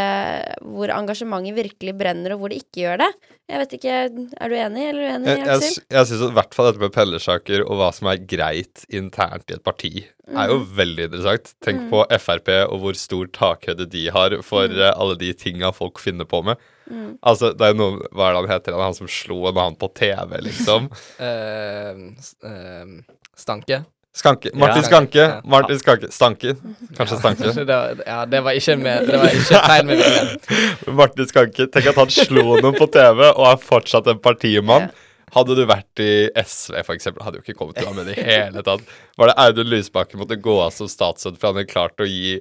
hvor 0.64 0.94
engasjementet 0.96 1.58
virkelig 1.58 1.96
brenner, 2.00 2.36
og 2.36 2.44
hvor 2.44 2.54
det 2.54 2.62
ikke 2.64 2.86
gjør 2.86 3.04
det. 3.04 3.12
Jeg 3.50 3.62
vet 3.64 3.72
ikke, 3.80 3.94
Er 4.38 4.52
du 4.52 4.56
enig 4.56 4.84
eller 4.92 5.06
uenig, 5.08 5.30
Jeg, 5.32 5.46
jeg, 5.48 5.84
jeg 5.90 6.08
syns 6.08 6.26
i 6.28 6.34
hvert 6.38 6.54
fall 6.54 6.68
dette 6.70 6.84
med 6.84 6.94
pellersaker 6.94 7.64
og 7.66 7.80
hva 7.80 7.90
som 7.98 8.12
er 8.12 8.22
greit 8.30 8.84
internt 8.94 9.50
i 9.50 9.56
et 9.58 9.64
parti, 9.66 9.94
mm. 10.30 10.36
er 10.38 10.54
jo 10.54 10.60
veldig 10.78 11.08
interessant. 11.10 11.56
Tenk 11.66 11.88
mm. 11.88 11.88
på 11.92 12.04
Frp 12.22 12.52
og 12.68 12.84
hvor 12.84 13.00
stor 13.00 13.32
takhøyde 13.36 13.90
de 13.90 14.06
har 14.14 14.38
for 14.46 14.70
mm. 14.70 14.78
uh, 14.78 14.92
alle 14.94 15.18
de 15.20 15.34
tinga 15.34 15.74
folk 15.74 16.00
finner 16.04 16.30
på 16.30 16.44
med. 16.46 16.62
Mm. 16.90 17.14
Altså, 17.22 17.54
det 17.54 17.68
er 17.68 17.78
noen 17.78 18.00
Hva 18.10 18.28
er 18.28 18.34
det 18.34 18.42
han 18.42 18.52
heter? 18.56 18.80
Han 18.82 18.98
som 18.98 19.10
slo 19.12 19.44
en 19.50 19.54
annen 19.54 19.78
på 19.80 19.92
TV, 19.98 20.36
liksom? 20.48 20.90
uh, 21.28 22.04
uh, 22.50 23.24
stanke. 23.38 23.84
Skanke. 24.20 24.50
Martin 24.54 24.82
ja. 24.82 24.88
Skanke. 24.88 25.26
Martin 25.46 25.80
Skanke. 25.80 26.08
Stanken. 26.12 26.58
Kanskje 26.98 27.18
Stanke. 27.20 27.52
det 27.54 27.66
var, 27.76 28.02
ja, 28.06 28.26
det 28.26 28.42
var 28.42 28.58
ikke, 28.58 28.76
med, 28.82 29.06
det 29.08 29.20
var 29.22 29.36
ikke 29.36 29.60
tegn 29.68 29.92
med 29.92 30.02
vilje. 30.02 30.64
Martin 31.00 31.30
Skanke. 31.30 31.68
Tenk 31.72 31.92
at 31.94 32.02
han 32.02 32.12
slo 32.14 32.58
noen 32.58 32.76
på 32.76 32.90
TV 32.92 33.22
og 33.30 33.46
er 33.52 33.62
fortsatt 33.64 34.10
en 34.12 34.20
partimann. 34.24 34.90
Hadde 35.36 35.54
du 35.54 35.62
vært 35.70 36.02
i 36.02 36.12
SV, 36.34 36.80
for 36.88 36.96
eksempel, 36.98 37.22
hadde 37.22 37.38
jo 37.38 37.46
ikke 37.46 37.60
kommet 37.60 37.78
til 37.78 37.86
å 37.86 37.94
være 37.94 38.02
med 38.02 38.10
i 38.10 38.16
det 38.16 38.26
hele 38.32 38.64
tatt. 38.66 38.96
Var 39.20 39.30
det 39.30 39.36
Audun 39.46 39.70
Lysbakken 39.70 40.24
måtte 40.24 40.40
gå 40.42 40.56
av 40.64 40.74
som 40.74 40.90
statsråd 40.90 41.38
for 41.38 41.52
han 41.52 41.60
hadde 41.60 41.70
klart 41.70 42.02
å 42.02 42.10
gi 42.10 42.40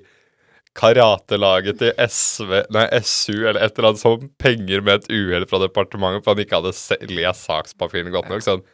karatelaget 0.78 1.80
til 1.80 1.92
SV, 2.04 2.52
nei, 2.74 2.86
SU 3.02 3.34
eller 3.36 3.60
et 3.62 3.78
eller 3.78 3.90
annet 3.90 4.02
sånt 4.02 4.28
penger 4.40 4.84
med 4.84 5.02
et 5.02 5.08
uhell 5.10 5.46
fra 5.50 5.62
departementet 5.64 6.24
for 6.24 6.34
han 6.34 6.44
ikke 6.44 6.60
hadde 6.60 7.12
lest 7.12 7.48
sakspapirene 7.48 8.12
godt 8.14 8.30
nok. 8.32 8.44
Sånn 8.44 8.64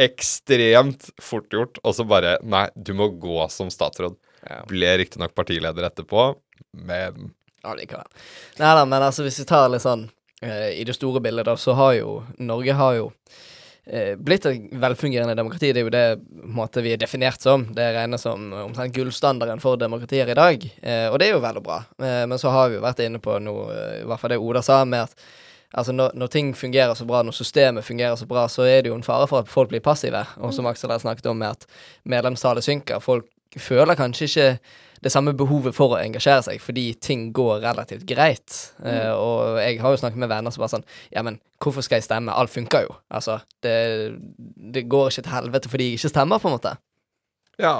ekstremt 0.00 1.10
fort 1.22 1.52
gjort, 1.54 1.78
og 1.86 1.94
så 1.94 2.06
bare 2.08 2.38
Nei, 2.42 2.66
du 2.74 2.94
må 2.98 3.12
gå 3.22 3.44
som 3.52 3.70
statsråd. 3.70 4.16
Ja. 4.44 4.60
Ble 4.68 4.90
riktignok 5.00 5.32
partileder 5.36 5.86
etterpå, 5.86 6.32
men 6.84 7.32
Allikevel. 7.64 8.04
Nei 8.60 8.72
da, 8.76 8.82
men 8.84 9.00
altså, 9.06 9.24
hvis 9.24 9.38
vi 9.40 9.46
tar 9.48 9.70
litt 9.72 9.84
sånn 9.86 10.02
uh, 10.44 10.68
i 10.68 10.84
det 10.84 10.92
store 10.98 11.22
bildet, 11.24 11.46
da, 11.48 11.54
så 11.56 11.72
har 11.78 11.94
jo 11.96 12.18
Norge 12.36 12.74
har 12.76 12.98
jo 12.98 13.06
Eh, 13.08 13.52
blitt 14.16 14.46
et 14.48 14.70
velfungerende 14.80 15.34
demokrati. 15.36 15.72
Det 15.72 15.82
er 15.82 15.84
jo 15.84 15.92
det 15.92 16.04
måte, 16.56 16.82
vi 16.84 16.94
er 16.94 17.00
definert 17.00 17.42
som. 17.42 17.66
Det 17.74 17.84
regnes 17.96 18.22
som 18.24 18.52
omtrent 18.62 18.94
gullstandarden 18.94 19.60
for 19.60 19.76
demokratier 19.80 20.30
i 20.30 20.36
dag. 20.38 20.66
Eh, 20.82 21.06
og 21.10 21.18
det 21.20 21.28
er 21.28 21.34
jo 21.34 21.42
vel 21.44 21.60
og 21.60 21.66
bra. 21.66 21.80
Eh, 22.00 22.22
men 22.30 22.40
så 22.40 22.52
har 22.54 22.70
vi 22.70 22.78
jo 22.78 22.84
vært 22.84 23.02
inne 23.04 23.20
på 23.22 23.36
noe, 23.44 23.66
eh, 23.74 23.98
i 24.02 24.06
hvert 24.08 24.22
fall 24.22 24.32
det 24.34 24.40
Oda 24.40 24.62
sa, 24.64 24.82
med 24.88 25.08
at 25.08 25.26
altså 25.74 25.92
når, 25.92 26.14
når, 26.14 26.32
ting 26.32 26.54
fungerer 26.56 26.94
så 26.94 27.04
bra, 27.08 27.22
når 27.26 27.36
systemet 27.36 27.84
fungerer 27.84 28.16
så 28.16 28.28
bra, 28.30 28.46
så 28.48 28.66
er 28.68 28.82
det 28.82 28.92
jo 28.92 28.96
en 28.96 29.06
fare 29.06 29.28
for 29.30 29.42
at 29.42 29.50
folk 29.50 29.72
blir 29.72 29.84
passive. 29.84 30.24
Og 30.40 30.54
som 30.54 30.68
Aksel 30.70 30.94
har 30.94 31.02
snakket 31.02 31.28
om, 31.30 31.38
med 31.42 31.58
at 31.58 31.68
medlemstallet 32.04 32.64
synker. 32.64 33.02
Folk 33.04 33.28
føler 33.60 33.98
kanskje 33.98 34.30
ikke 34.30 34.48
det 35.04 35.12
samme 35.12 35.34
behovet 35.36 35.76
for 35.76 35.94
å 35.94 36.00
engasjere 36.00 36.46
seg, 36.46 36.62
fordi 36.64 36.86
ting 36.96 37.26
går 37.36 37.60
relativt 37.64 38.06
greit. 38.08 38.56
Eh, 38.84 39.12
og 39.12 39.60
jeg 39.60 39.76
har 39.82 39.92
jo 39.92 40.00
snakket 40.00 40.22
med 40.22 40.30
venner 40.32 40.54
som 40.54 40.64
bare 40.64 40.78
sånn 40.78 40.86
Ja, 41.12 41.24
men 41.26 41.36
hvorfor 41.60 41.84
skal 41.84 42.00
jeg 42.00 42.06
stemme? 42.06 42.32
Alt 42.32 42.54
funker 42.54 42.86
jo. 42.86 42.96
Altså, 43.12 43.38
det, 43.64 43.76
det 44.74 44.86
går 44.88 45.12
ikke 45.12 45.26
til 45.26 45.34
helvete 45.34 45.72
fordi 45.72 45.90
jeg 45.90 46.00
ikke 46.00 46.12
stemmer, 46.14 46.40
på 46.40 46.48
en 46.48 46.56
måte. 46.56 46.76
Ja, 47.60 47.74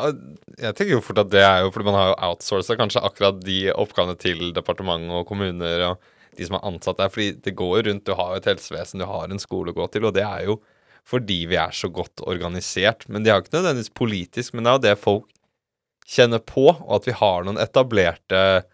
jeg 0.61 0.77
tenker 0.77 0.93
jo 0.93 1.03
fort 1.03 1.19
at 1.25 1.33
det 1.33 1.43
er 1.43 1.65
jo 1.65 1.73
fordi 1.75 1.89
man 1.89 1.97
har 1.99 2.11
jo 2.13 2.19
outsourca 2.29 2.77
kanskje 2.79 3.03
akkurat 3.09 3.41
de 3.43 3.59
oppgavene 3.73 4.15
til 4.21 4.53
departement 4.55 5.09
og 5.17 5.25
kommuner 5.27 5.89
og 5.89 6.13
de 6.37 6.47
som 6.47 6.59
er 6.59 6.69
ansatt 6.69 7.01
der. 7.01 7.11
Fordi 7.11 7.33
det 7.43 7.57
går 7.59 7.79
jo 7.79 7.87
rundt, 7.89 8.07
du 8.07 8.15
har 8.19 8.35
jo 8.35 8.43
et 8.43 8.51
helsevesen, 8.53 9.03
du 9.03 9.09
har 9.09 9.33
en 9.33 9.43
skole 9.43 9.73
å 9.73 9.79
gå 9.81 9.89
til, 9.91 10.07
og 10.07 10.15
det 10.17 10.27
er 10.27 10.51
jo 10.51 10.61
fordi 11.05 11.43
vi 11.51 11.57
er 11.61 11.73
så 11.77 11.91
godt 11.93 12.23
organisert. 12.25 13.05
Men 13.13 13.25
de 13.25 13.33
har 13.33 13.43
ikke 13.43 13.57
nødvendigvis 13.59 13.93
politisk, 13.97 14.55
men 14.55 14.65
det 14.65 14.71
er 14.71 14.79
jo 14.79 14.85
det 14.87 15.01
folk 15.03 15.29
kjenner 16.05 16.43
på, 16.45 16.69
og 16.71 16.95
at 16.99 17.09
vi 17.09 17.17
har 17.17 17.45
noen 17.47 17.61
etablerte 17.63 18.65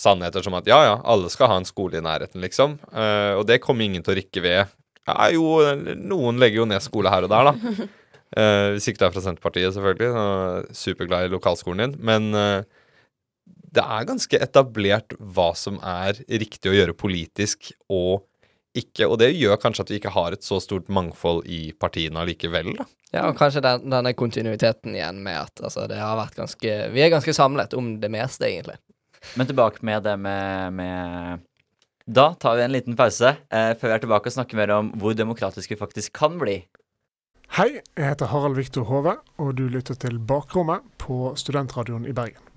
sannheter 0.00 0.44
som 0.44 0.56
at 0.56 0.68
ja, 0.70 0.78
ja, 0.86 0.98
alle 1.04 1.30
skal 1.32 1.50
ha 1.50 1.58
en 1.60 1.68
skole 1.68 1.98
i 1.98 2.04
nærheten, 2.04 2.40
liksom. 2.44 2.78
Uh, 2.94 3.36
og 3.40 3.46
det 3.50 3.60
kommer 3.64 3.86
ingen 3.86 4.04
til 4.06 4.14
å 4.14 4.18
rikke 4.20 4.44
ved. 4.44 4.76
Ja, 5.08 5.16
jo, 5.34 5.58
noen 5.98 6.38
legger 6.40 6.62
jo 6.62 6.68
ned 6.70 6.84
skole 6.84 7.12
her 7.12 7.26
og 7.26 7.32
der, 7.32 7.50
da. 7.50 7.88
Uh, 8.36 8.68
hvis 8.76 8.88
ikke 8.90 9.02
du 9.02 9.08
er 9.08 9.16
fra 9.16 9.24
Senterpartiet, 9.24 9.74
selvfølgelig. 9.76 10.10
Og 10.14 10.78
superglad 10.78 11.26
i 11.26 11.34
lokalskolen 11.34 11.82
din. 11.82 11.96
Men 12.06 12.30
eh, 12.38 12.80
det 13.74 13.82
er 13.82 14.06
ganske 14.08 14.40
etablert 14.42 15.14
hva 15.18 15.50
som 15.58 15.78
er 15.82 16.22
riktig 16.30 16.70
å 16.70 16.76
gjøre 16.76 16.96
politisk 16.98 17.72
og 17.90 18.24
ikke. 18.76 19.08
Og 19.08 19.18
det 19.22 19.32
gjør 19.34 19.58
kanskje 19.60 19.86
at 19.86 19.92
vi 19.92 19.98
ikke 20.00 20.14
har 20.14 20.34
et 20.34 20.46
så 20.46 20.60
stort 20.62 20.90
mangfold 20.92 21.44
i 21.50 21.70
partiene 21.78 22.22
allikevel, 22.22 22.72
da. 22.78 22.86
Ja, 23.10 23.24
og 23.26 23.38
kanskje 23.40 23.62
den, 23.64 23.88
denne 23.90 24.12
kontinuiteten 24.14 24.94
igjen 24.94 25.22
med 25.24 25.40
at 25.40 25.62
altså, 25.64 25.88
det 25.90 25.98
har 25.98 26.14
vært 26.14 26.36
ganske 26.38 26.74
Vi 26.94 27.02
er 27.02 27.10
ganske 27.10 27.34
samlet 27.34 27.74
om 27.74 27.96
det 28.02 28.10
meste, 28.12 28.46
egentlig. 28.46 28.78
Men 29.36 29.48
tilbake 29.50 29.82
med 29.84 30.04
det 30.06 30.14
med, 30.16 30.76
med 30.78 31.42
Da 32.06 32.30
tar 32.40 32.56
vi 32.56 32.64
en 32.64 32.72
liten 32.72 32.96
pause 32.96 33.34
eh, 33.34 33.72
før 33.74 33.90
vi 33.90 33.96
er 33.96 34.04
tilbake 34.04 34.30
og 34.30 34.36
snakker 34.38 34.60
mer 34.60 34.74
om 34.78 34.92
hvor 35.00 35.16
demokratisk 35.18 35.74
vi 35.74 35.80
faktisk 35.80 36.14
kan 36.16 36.38
bli. 36.40 36.60
Hei, 37.58 37.80
jeg 37.98 38.06
heter 38.06 38.30
Harald 38.30 38.54
Viktor 38.54 38.86
Hove, 38.86 39.16
og 39.42 39.56
du 39.58 39.64
lytter 39.66 39.98
til 39.98 40.20
Bakrommet 40.22 40.86
på 41.02 41.32
Studentradioen 41.34 42.06
i 42.06 42.14
Bergen. 42.14 42.49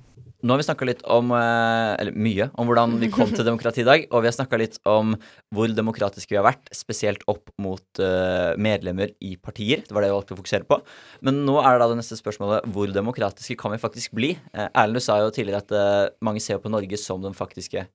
Nå 0.43 0.51
har 0.51 0.59
vi 0.59 0.65
snakka 0.67 0.85
litt 0.87 1.03
om 1.07 1.29
eh, 1.31 1.93
Eller 2.01 2.15
mye 2.19 2.49
om 2.59 2.67
hvordan 2.67 2.97
vi 2.99 3.07
kom 3.13 3.29
til 3.31 3.45
demokrati 3.47 3.79
i 3.83 3.87
dag. 3.87 4.05
Og 4.11 4.23
vi 4.23 4.27
har 4.27 4.35
snakka 4.35 4.59
litt 4.59 4.75
om 4.89 5.15
hvor 5.55 5.71
demokratiske 5.71 6.33
vi 6.33 6.39
har 6.39 6.45
vært, 6.45 6.67
spesielt 6.75 7.23
opp 7.31 7.51
mot 7.61 8.01
uh, 8.01 8.51
medlemmer 8.59 9.13
i 9.23 9.35
partier. 9.39 9.83
Det 9.85 9.95
var 9.95 10.03
det 10.03 10.09
jeg 10.09 10.17
valgte 10.17 10.35
å 10.35 10.39
fokusere 10.41 10.67
på. 10.67 10.79
Men 11.23 11.43
nå 11.47 11.59
er 11.61 11.75
det 11.75 11.83
da 11.83 11.89
det 11.93 11.99
neste 12.01 12.17
spørsmålet 12.19 12.67
hvor 12.75 12.91
demokratiske 12.91 13.55
kan 13.59 13.71
vi 13.71 13.79
faktisk 13.79 14.15
bli? 14.17 14.33
Uh, 14.51 14.67
Erlend, 14.67 14.99
du 14.99 15.05
sa 15.05 15.19
jo 15.21 15.31
tidligere 15.33 15.63
at 15.63 16.17
mange 16.25 16.41
ser 16.43 16.59
på 16.59 16.71
Norge 16.73 16.99
som 16.99 17.21
den 17.23 17.37
faktiske 17.37 17.85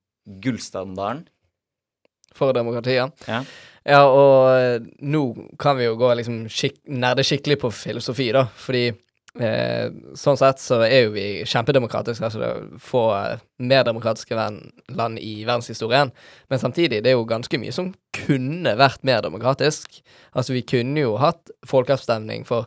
gullstandarden. 0.45 1.27
For 2.39 2.55
demokratiet. 2.57 3.27
Ja. 3.29 3.43
Ja, 3.89 4.03
og 4.05 4.89
nå 5.01 5.23
kan 5.61 5.79
vi 5.79 5.87
jo 5.87 5.97
gå 5.99 6.11
liksom 6.19 6.43
skik 6.53 6.83
nerde 6.93 7.25
skikkelig 7.25 7.57
på 7.63 7.71
filosofi, 7.73 8.29
da, 8.37 8.45
fordi 8.61 8.91
Eh, 9.37 9.91
sånn 10.17 10.39
sett 10.41 10.59
så 10.63 10.81
er 10.87 11.05
jo 11.05 11.11
vi 11.15 11.27
kjempedemokratiske, 11.47 12.27
altså 12.27 12.79
få 12.83 13.03
mer 13.61 13.85
demokratiske 13.87 14.35
land 14.35 15.21
i 15.21 15.35
verdenshistorien. 15.45 16.11
Men 16.49 16.63
samtidig, 16.63 17.03
det 17.05 17.13
er 17.13 17.19
jo 17.19 17.27
ganske 17.29 17.61
mye 17.61 17.75
som 17.75 17.93
kunne 18.17 18.75
vært 18.81 19.05
mer 19.07 19.23
demokratisk. 19.27 20.01
Altså, 20.33 20.57
vi 20.57 20.65
kunne 20.67 21.05
jo 21.05 21.19
hatt 21.23 21.53
folkeavstemning 21.69 22.49
for 22.49 22.67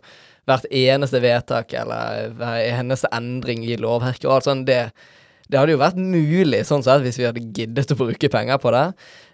hvert 0.50 0.66
eneste 0.74 1.22
vedtak 1.24 1.74
eller 1.78 2.32
hver 2.38 2.62
eneste 2.64 3.10
endring 3.14 3.66
i 3.66 3.78
lovverket 3.80 4.30
og 4.30 4.38
alt 4.38 4.48
sånt. 4.48 4.66
Det, 4.70 4.94
det 5.52 5.60
hadde 5.60 5.76
jo 5.76 5.84
vært 5.84 6.00
mulig 6.00 6.64
sånn 6.68 6.86
sett 6.86 7.04
hvis 7.04 7.20
vi 7.20 7.28
hadde 7.28 7.46
giddet 7.52 7.94
å 7.94 8.00
bruke 8.00 8.32
penger 8.32 8.62
på 8.62 8.74
det. 8.74 8.88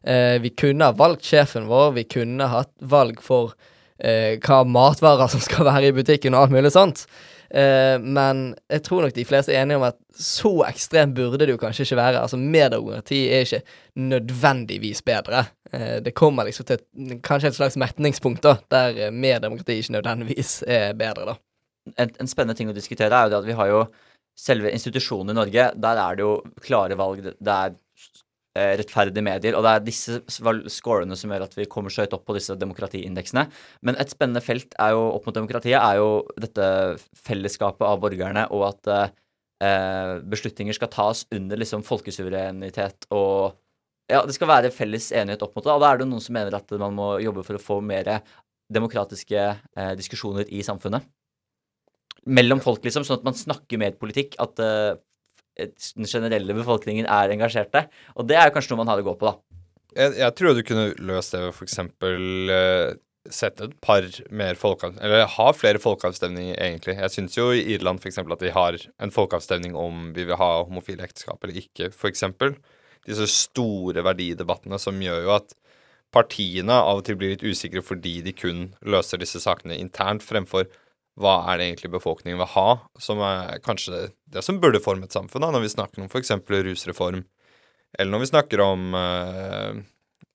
Eh, 0.07 0.35
vi 0.43 0.55
kunne 0.57 0.89
ha 0.89 0.95
valgt 0.97 1.27
sjefen 1.27 1.69
vår, 1.69 1.93
vi 1.99 2.07
kunne 2.17 2.49
hatt 2.51 2.73
valg 2.81 3.21
for 3.23 3.53
eh, 3.99 4.37
hva 4.43 4.61
matvarer 4.67 5.31
som 5.31 5.43
skal 5.43 5.67
være 5.67 5.89
i 5.89 5.95
butikken 5.95 6.35
og 6.35 6.47
alt 6.47 6.55
mulig 6.55 6.73
sånt. 6.75 7.05
Eh, 7.47 7.95
men 8.03 8.49
jeg 8.67 8.83
tror 8.83 9.05
nok 9.05 9.15
de 9.15 9.25
fleste 9.27 9.53
er 9.53 9.61
enige 9.61 9.79
om 9.79 9.85
at 9.87 9.97
så 10.11 10.51
ekstrem 10.67 11.13
burde 11.15 11.39
det 11.45 11.53
jo 11.53 11.61
kanskje 11.61 11.85
ikke 11.87 11.99
være. 12.01 12.23
Altså 12.25 12.39
Mer 12.39 12.71
demokrati 12.73 13.21
er 13.31 13.45
ikke 13.45 13.61
nødvendigvis 13.95 15.03
bedre. 15.07 15.45
Eh, 15.71 15.97
det 16.03 16.15
kommer 16.17 16.47
liksom 16.47 16.67
til 16.67 16.83
kanskje 17.23 17.53
et 17.53 17.59
slags 17.59 17.79
metningspunkt 17.79 18.43
da, 18.43 18.57
der 18.71 19.07
eh, 19.07 19.13
mer 19.13 19.39
demokrati 19.43 19.79
ikke 19.79 19.97
nødvendigvis 19.99 20.61
er 20.67 20.93
bedre, 20.97 21.33
da. 21.33 21.39
En, 21.95 22.11
en 22.19 22.27
spennende 22.27 22.57
ting 22.59 22.67
å 22.67 22.75
diskutere 22.75 23.15
er 23.15 23.27
jo 23.27 23.31
det 23.31 23.39
at 23.39 23.47
vi 23.47 23.55
har 23.55 23.69
jo 23.71 23.85
selve 24.37 24.71
institusjonen 24.75 25.31
i 25.31 25.37
Norge. 25.37 25.69
Der 25.79 26.01
er 26.03 26.17
det 26.17 26.25
jo 26.25 26.33
klare 26.61 26.97
valg. 26.99 27.23
Det 27.23 27.53
er 27.53 27.77
rettferdige 28.79 29.25
medier. 29.25 29.57
Og 29.57 29.65
det 29.65 29.73
er 29.73 29.85
disse 29.85 30.19
scorene 30.73 31.17
som 31.19 31.33
gjør 31.33 31.45
at 31.47 31.55
vi 31.57 31.67
kommer 31.69 31.93
så 31.93 32.05
høyt 32.05 32.15
opp 32.17 32.25
på 32.27 32.37
disse 32.37 32.55
demokratiindeksene. 32.59 33.45
Men 33.87 33.99
et 34.01 34.13
spennende 34.13 34.43
felt 34.43 34.75
er 34.81 34.95
jo, 34.95 35.05
opp 35.17 35.29
mot 35.29 35.37
demokratiet 35.37 35.77
er 35.79 36.01
jo 36.01 36.09
dette 36.39 36.67
fellesskapet 37.27 37.85
av 37.87 38.01
borgerne, 38.03 38.47
og 38.55 38.67
at 38.71 38.91
eh, 38.93 40.17
beslutninger 40.31 40.77
skal 40.77 40.91
tas 40.93 41.25
under 41.33 41.63
liksom 41.63 41.85
folkesuverenitet 41.87 43.09
og 43.13 43.57
Ja, 44.07 44.21
det 44.23 44.37
skal 44.37 44.47
være 44.47 44.69
felles 44.71 45.09
enighet 45.11 45.41
opp 45.43 45.57
mot 45.57 45.65
det. 45.65 45.73
Og 45.73 45.81
da 45.83 45.89
er 45.91 45.97
det 45.99 46.05
noen 46.07 46.23
som 46.23 46.37
mener 46.37 46.55
at 46.55 46.69
man 46.79 46.93
må 46.95 47.17
jobbe 47.19 47.41
for 47.43 47.57
å 47.57 47.59
få 47.59 47.81
mer 47.83 48.07
demokratiske 48.71 49.41
eh, 49.43 49.93
diskusjoner 49.99 50.47
i 50.47 50.61
samfunnet. 50.63 51.03
Mellom 52.27 52.61
folk, 52.63 52.79
liksom, 52.87 53.03
sånn 53.03 53.19
at 53.19 53.27
man 53.27 53.35
snakker 53.35 53.81
mer 53.81 53.97
politikk. 53.99 54.37
At 54.39 54.63
eh, 54.63 54.95
den 55.57 56.07
generelle 56.09 56.55
befolkningen 56.57 57.09
er 57.09 57.33
engasjerte. 57.33 57.87
Og 58.15 58.29
det 58.29 58.37
er 58.39 58.53
kanskje 58.53 58.73
noe 58.73 58.83
man 58.83 58.93
har 58.93 59.01
å 59.01 59.07
gå 59.07 59.17
på, 59.19 59.31
da. 59.31 59.37
Jeg, 59.97 60.13
jeg 60.19 60.37
tror 60.37 60.53
du 60.53 60.63
kunne 60.65 60.87
løst 61.09 61.33
det 61.33 61.41
ved 61.41 61.55
f.eks. 61.55 61.79
Uh, 61.81 62.97
sette 63.33 63.67
et 63.67 63.75
par 63.83 64.05
mer 64.31 64.57
folkeavstemninger 64.59 65.03
Eller 65.07 65.31
ha 65.33 65.47
flere 65.55 65.81
folkeavstemninger, 65.83 66.57
egentlig. 66.63 66.97
Jeg 67.01 67.13
syns 67.13 67.37
jo 67.37 67.49
i 67.51 67.63
Irland 67.75 68.01
f.eks. 68.03 68.21
at 68.23 68.43
de 68.43 68.53
har 68.55 68.79
en 69.03 69.13
folkeavstemning 69.13 69.77
om 69.77 70.11
vi 70.15 70.27
vil 70.27 70.39
ha 70.39 70.51
homofile 70.63 71.07
ekteskap 71.07 71.43
eller 71.43 71.61
ikke, 71.63 71.91
f.eks. 71.91 72.23
Disse 73.07 73.29
store 73.31 74.03
verdidebattene 74.05 74.79
som 74.81 74.99
gjør 75.01 75.23
jo 75.25 75.35
at 75.37 75.55
partiene 76.15 76.75
av 76.75 77.01
og 77.01 77.07
til 77.07 77.17
blir 77.19 77.35
litt 77.35 77.45
usikre 77.45 77.83
fordi 77.83 78.19
de 78.25 78.33
kun 78.35 78.67
løser 78.87 79.19
disse 79.21 79.41
sakene 79.43 79.77
internt, 79.79 80.23
fremfor 80.23 80.69
hva 81.17 81.35
er 81.49 81.57
det 81.59 81.67
egentlig 81.67 81.91
befolkningen 81.95 82.39
vil 82.39 82.49
ha, 82.53 82.67
som 83.01 83.21
er 83.25 83.61
kanskje 83.65 83.93
det, 83.93 84.05
det 84.37 84.43
som 84.45 84.59
burde 84.61 84.81
forme 84.83 85.07
et 85.07 85.15
samfunn, 85.15 85.41
da, 85.41 85.51
når 85.55 85.65
vi 85.65 85.73
snakker 85.73 86.03
om 86.03 86.09
f.eks. 86.11 86.33
rusreform, 86.45 87.23
eller 87.97 88.11
når 88.13 88.21
vi 88.21 88.29
snakker 88.29 88.61
om 88.61 88.91
eh, 88.99 89.79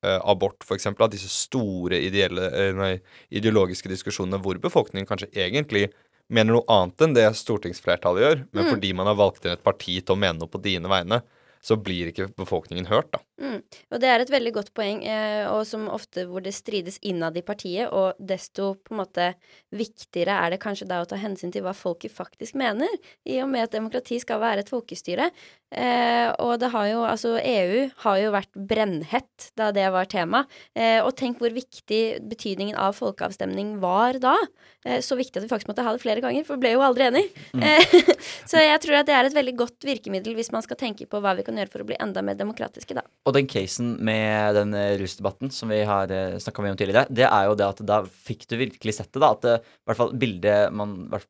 uh, 0.06 0.20
abort, 0.32 0.64
f.eks., 0.66 0.88
av 0.90 1.10
disse 1.12 1.30
store 1.30 2.00
ideelle, 2.02 2.48
uh, 2.50 2.72
nei, 2.78 2.96
ideologiske 3.30 3.92
diskusjonene 3.92 4.42
hvor 4.42 4.58
befolkningen 4.62 5.06
kanskje 5.06 5.30
egentlig 5.36 5.86
mener 6.32 6.56
noe 6.56 6.66
annet 6.72 7.04
enn 7.04 7.14
det 7.14 7.28
stortingsflertallet 7.38 8.24
gjør, 8.24 8.42
men 8.50 8.66
Mm. 8.66 8.70
fordi 8.72 8.92
man 8.96 9.10
har 9.10 9.20
valgt 9.20 9.46
inn 9.46 9.52
et 9.52 9.62
parti 9.62 10.00
til 10.00 10.16
å 10.16 10.18
mene 10.18 10.40
noe 10.40 10.50
på 10.50 10.62
dine 10.62 10.88
vegne, 10.90 11.20
så 11.62 11.76
blir 11.78 12.10
ikke 12.10 12.28
befolkningen 12.34 12.88
hørt, 12.90 13.12
da. 13.14 13.22
Mm. 13.42 13.60
Og 13.90 14.02
det 14.02 14.10
er 14.10 14.22
et 14.22 14.30
veldig 14.30 14.52
godt 14.56 14.70
poeng, 14.76 15.02
eh, 15.06 15.44
og 15.50 15.62
som 15.66 15.88
ofte 15.90 16.26
hvor 16.28 16.42
det 16.42 16.54
strides 16.56 16.98
innad 17.06 17.38
i 17.38 17.44
partiet, 17.46 17.90
og 17.94 18.18
desto 18.18 18.72
på 18.82 18.94
en 18.94 19.00
måte 19.02 19.28
viktigere 19.74 20.36
er 20.42 20.54
det 20.54 20.60
kanskje 20.62 20.88
da 20.90 21.00
å 21.02 21.08
ta 21.08 21.18
hensyn 21.22 21.54
til 21.54 21.64
hva 21.66 21.74
folket 21.76 22.14
faktisk 22.14 22.58
mener, 22.58 22.90
i 23.26 23.38
og 23.42 23.50
med 23.52 23.68
at 23.68 23.76
demokrati 23.76 24.18
skal 24.22 24.42
være 24.42 24.64
et 24.64 24.72
folkestyre. 24.72 25.30
Eh, 25.72 26.28
og 26.42 26.58
det 26.60 26.68
har 26.74 26.88
jo, 26.90 27.04
altså 27.08 27.36
EU 27.38 27.86
har 28.04 28.18
jo 28.20 28.34
vært 28.34 28.52
brennhett 28.52 29.48
da 29.56 29.70
det 29.72 29.86
var 29.94 30.10
tema, 30.10 30.44
eh, 30.76 30.98
og 31.00 31.14
tenk 31.16 31.40
hvor 31.40 31.54
viktig 31.54 32.02
betydningen 32.28 32.76
av 32.76 32.98
folkeavstemning 32.98 33.78
var 33.82 34.18
da. 34.22 34.36
Eh, 34.84 35.00
så 35.00 35.16
viktig 35.16 35.38
at 35.38 35.46
vi 35.46 35.50
faktisk 35.50 35.70
måtte 35.70 35.86
ha 35.86 35.94
det 35.94 36.02
flere 36.02 36.22
ganger, 36.24 36.44
for 36.46 36.58
vi 36.58 36.66
ble 36.66 36.74
jo 36.74 36.84
aldri 36.84 37.06
enig. 37.06 37.24
Mm. 37.54 37.64
Eh, 37.64 38.12
så 38.50 38.60
jeg 38.60 38.82
tror 38.84 39.00
at 39.00 39.08
det 39.08 39.16
er 39.16 39.30
et 39.30 39.36
veldig 39.36 39.56
godt 39.62 39.86
virkemiddel 39.86 40.36
hvis 40.36 40.52
man 40.54 40.64
skal 40.64 40.80
tenke 40.80 41.06
på 41.08 41.22
hva 41.22 41.36
vi 41.38 41.46
kan 41.46 41.51
gjøre 41.60 41.72
for 41.72 41.84
å 41.84 41.86
bli 41.88 41.96
enda 42.00 42.22
mer 42.24 42.36
demokratiske, 42.38 42.94
da. 42.96 43.04
Og 43.28 43.34
den 43.36 43.48
casen 43.50 43.94
med 44.04 44.56
den 44.56 44.74
eh, 44.78 44.94
rusdebatten 45.00 45.52
som 45.54 45.72
vi 45.72 45.80
har 45.88 46.10
uh, 46.12 46.38
snakka 46.42 46.64
mye 46.64 46.74
om 46.74 46.78
tidligere, 46.80 47.06
det 47.12 47.26
er 47.28 47.48
jo 47.48 47.56
det 47.58 47.66
at 47.68 47.82
da 47.88 47.98
fikk 48.06 48.46
du 48.50 48.56
virkelig 48.60 48.96
sett 48.98 49.10
det, 49.12 49.22
da. 49.22 49.32
At 49.34 49.44
det, 49.44 49.56
i 49.62 49.90
hvert 49.90 50.00
fall 50.00 50.14
bildet 50.22 50.74
man 50.78 50.94
i 51.04 51.10
hvert, 51.12 51.28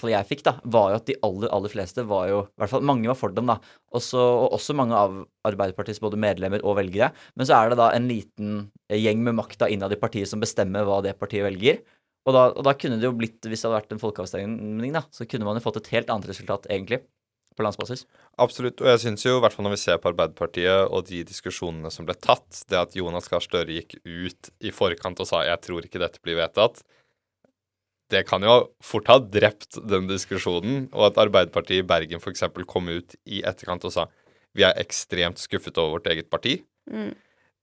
fall 0.00 0.12
jeg 0.12 0.28
fikk, 0.28 0.44
da, 0.48 0.56
var 0.76 0.92
jo 0.92 1.00
at 1.00 1.08
de 1.08 1.18
aller, 1.28 1.52
aller 1.56 1.72
fleste 1.72 2.04
var 2.08 2.28
jo 2.30 2.42
I 2.44 2.62
hvert 2.62 2.74
fall 2.74 2.86
mange 2.92 3.10
var 3.10 3.18
for 3.18 3.34
dem, 3.36 3.50
da. 3.50 3.58
Også, 3.96 4.20
og 4.20 4.58
også 4.58 4.76
mange 4.76 4.98
av 4.98 5.18
Arbeiderpartiets 5.48 6.02
både 6.02 6.20
medlemmer 6.20 6.62
og 6.66 6.78
velgere. 6.78 7.10
Men 7.36 7.48
så 7.48 7.58
er 7.58 7.72
det 7.72 7.80
da 7.80 7.90
en 7.96 8.06
liten 8.10 8.54
eh, 8.88 9.00
gjeng 9.00 9.24
med 9.26 9.36
makta 9.40 9.68
innad 9.72 9.94
i 9.94 10.00
partiet 10.00 10.30
som 10.30 10.42
bestemmer 10.42 10.86
hva 10.88 11.02
det 11.04 11.16
partiet 11.20 11.46
velger. 11.48 11.82
Og 12.28 12.36
da, 12.36 12.44
og 12.54 12.62
da 12.66 12.74
kunne 12.78 13.00
det 13.00 13.08
jo 13.08 13.16
blitt, 13.18 13.40
hvis 13.42 13.64
det 13.64 13.68
hadde 13.68 13.80
vært 13.80 13.96
en 13.96 14.02
folkeavstemning, 14.02 14.94
da, 14.94 15.02
så 15.14 15.26
kunne 15.26 15.48
man 15.48 15.58
jo 15.58 15.64
fått 15.64 15.80
et 15.80 15.90
helt 15.96 16.12
annet 16.12 16.30
resultat, 16.30 16.68
egentlig, 16.70 17.02
på 17.56 17.64
landsbasis. 17.66 18.06
Absolutt. 18.42 18.80
Og 18.82 18.88
jeg 18.92 19.02
syns 19.04 19.26
jo, 19.26 19.36
i 19.38 19.42
hvert 19.44 19.54
fall 19.56 19.66
når 19.66 19.76
vi 19.76 19.82
ser 19.82 20.00
på 20.00 20.10
Arbeiderpartiet 20.12 20.88
og 20.88 21.06
de 21.08 21.22
diskusjonene 21.28 21.92
som 21.92 22.08
ble 22.08 22.16
tatt, 22.16 22.64
det 22.70 22.80
at 22.80 22.96
Jonas 22.98 23.28
Gahr 23.30 23.44
Støre 23.44 23.78
gikk 23.78 23.98
ut 24.04 24.52
i 24.60 24.72
forkant 24.74 25.20
og 25.20 25.28
sa 25.28 25.44
'jeg 25.44 25.60
tror 25.66 25.84
ikke 25.84 26.02
dette 26.02 26.22
blir 26.22 26.40
vedtatt', 26.40 26.82
det 28.12 28.26
kan 28.28 28.44
jo 28.44 28.68
fort 28.84 29.08
ha 29.08 29.18
drept 29.18 29.78
den 29.88 30.06
diskusjonen, 30.10 30.88
og 30.92 31.08
at 31.08 31.20
Arbeiderpartiet 31.22 31.82
i 31.82 31.86
Bergen 31.86 32.20
f.eks. 32.20 32.44
kom 32.68 32.88
ut 32.88 33.16
i 33.24 33.42
etterkant 33.42 33.84
og 33.88 33.92
sa 33.92 34.06
vi 34.52 34.66
er 34.66 34.76
ekstremt 34.76 35.40
skuffet 35.40 35.78
over 35.80 35.96
vårt 35.96 36.10
eget 36.12 36.28
parti. 36.28 36.58
Mm. 36.90 37.14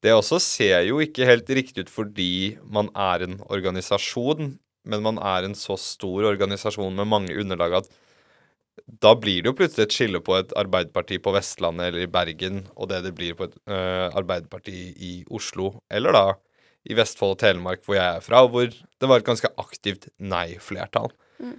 Det 0.01 0.15
også 0.15 0.39
ser 0.41 0.85
jo 0.87 1.01
ikke 1.03 1.27
helt 1.27 1.49
riktig 1.49 1.85
ut 1.85 1.91
fordi 1.91 2.57
man 2.63 2.89
er 2.95 3.25
en 3.27 3.39
organisasjon, 3.51 4.55
men 4.89 5.03
man 5.05 5.19
er 5.19 5.45
en 5.45 5.57
så 5.57 5.77
stor 5.77 6.31
organisasjon 6.31 6.95
med 6.95 7.09
mange 7.11 7.35
underlag 7.35 7.81
at 7.81 7.91
da 9.03 9.13
blir 9.19 9.43
det 9.43 9.51
jo 9.51 9.55
plutselig 9.59 9.87
et 9.87 9.95
skille 9.95 10.21
på 10.25 10.35
et 10.39 10.53
Arbeiderparti 10.57 11.19
på 11.21 11.33
Vestlandet 11.35 11.91
eller 11.91 12.05
i 12.05 12.11
Bergen, 12.11 12.63
og 12.75 12.89
det 12.91 13.03
det 13.05 13.15
blir 13.17 13.37
på 13.37 13.49
et 13.49 13.55
uh, 13.69 14.09
Arbeiderparti 14.17 14.77
i 14.95 15.13
Oslo, 15.29 15.75
eller 15.91 16.15
da 16.15 16.25
i 16.89 16.95
Vestfold 16.97 17.35
og 17.35 17.41
Telemark, 17.41 17.83
hvor 17.85 17.97
jeg 17.97 18.05
er 18.17 18.23
fra, 18.23 18.45
hvor 18.47 18.69
det 18.71 19.09
var 19.09 19.19
et 19.19 19.27
ganske 19.27 19.51
aktivt 19.59 20.07
nei-flertall. 20.17 21.11
Mm. 21.39 21.57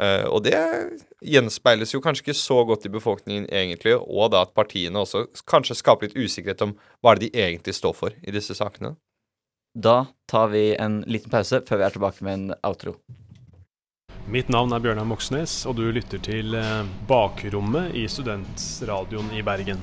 Uh, 0.00 0.26
og 0.32 0.42
det 0.46 0.56
gjenspeiles 1.28 1.92
jo 1.92 2.00
kanskje 2.02 2.26
ikke 2.26 2.38
så 2.40 2.62
godt 2.66 2.88
i 2.88 2.92
befolkningen 2.92 3.46
egentlig, 3.52 3.94
og 4.00 4.32
da 4.32 4.42
at 4.46 4.54
partiene 4.56 5.04
også 5.04 5.26
kanskje 5.48 5.78
skaper 5.78 6.08
litt 6.08 6.16
usikkerhet 6.16 6.64
om 6.64 6.76
hva 7.00 7.12
er 7.12 7.20
det 7.20 7.28
de 7.28 7.44
egentlig 7.46 7.76
står 7.76 7.96
for 7.98 8.16
i 8.22 8.34
disse 8.34 8.56
sakene. 8.58 8.96
Da 9.72 10.06
tar 10.28 10.50
vi 10.52 10.72
en 10.76 11.00
liten 11.08 11.32
pause 11.32 11.62
før 11.68 11.80
vi 11.80 11.86
er 11.86 11.94
tilbake 11.94 12.24
med 12.24 12.38
en 12.38 12.56
outro. 12.64 12.96
Mitt 14.32 14.48
navn 14.48 14.72
er 14.72 14.80
Bjørnar 14.80 15.04
Moxnes, 15.04 15.58
og 15.68 15.74
du 15.76 15.82
lytter 15.92 16.16
til 16.24 16.54
eh, 16.56 16.86
Bakrommet 17.04 17.92
i 18.00 18.06
Studentradioen 18.08 19.26
i 19.36 19.42
Bergen. 19.44 19.82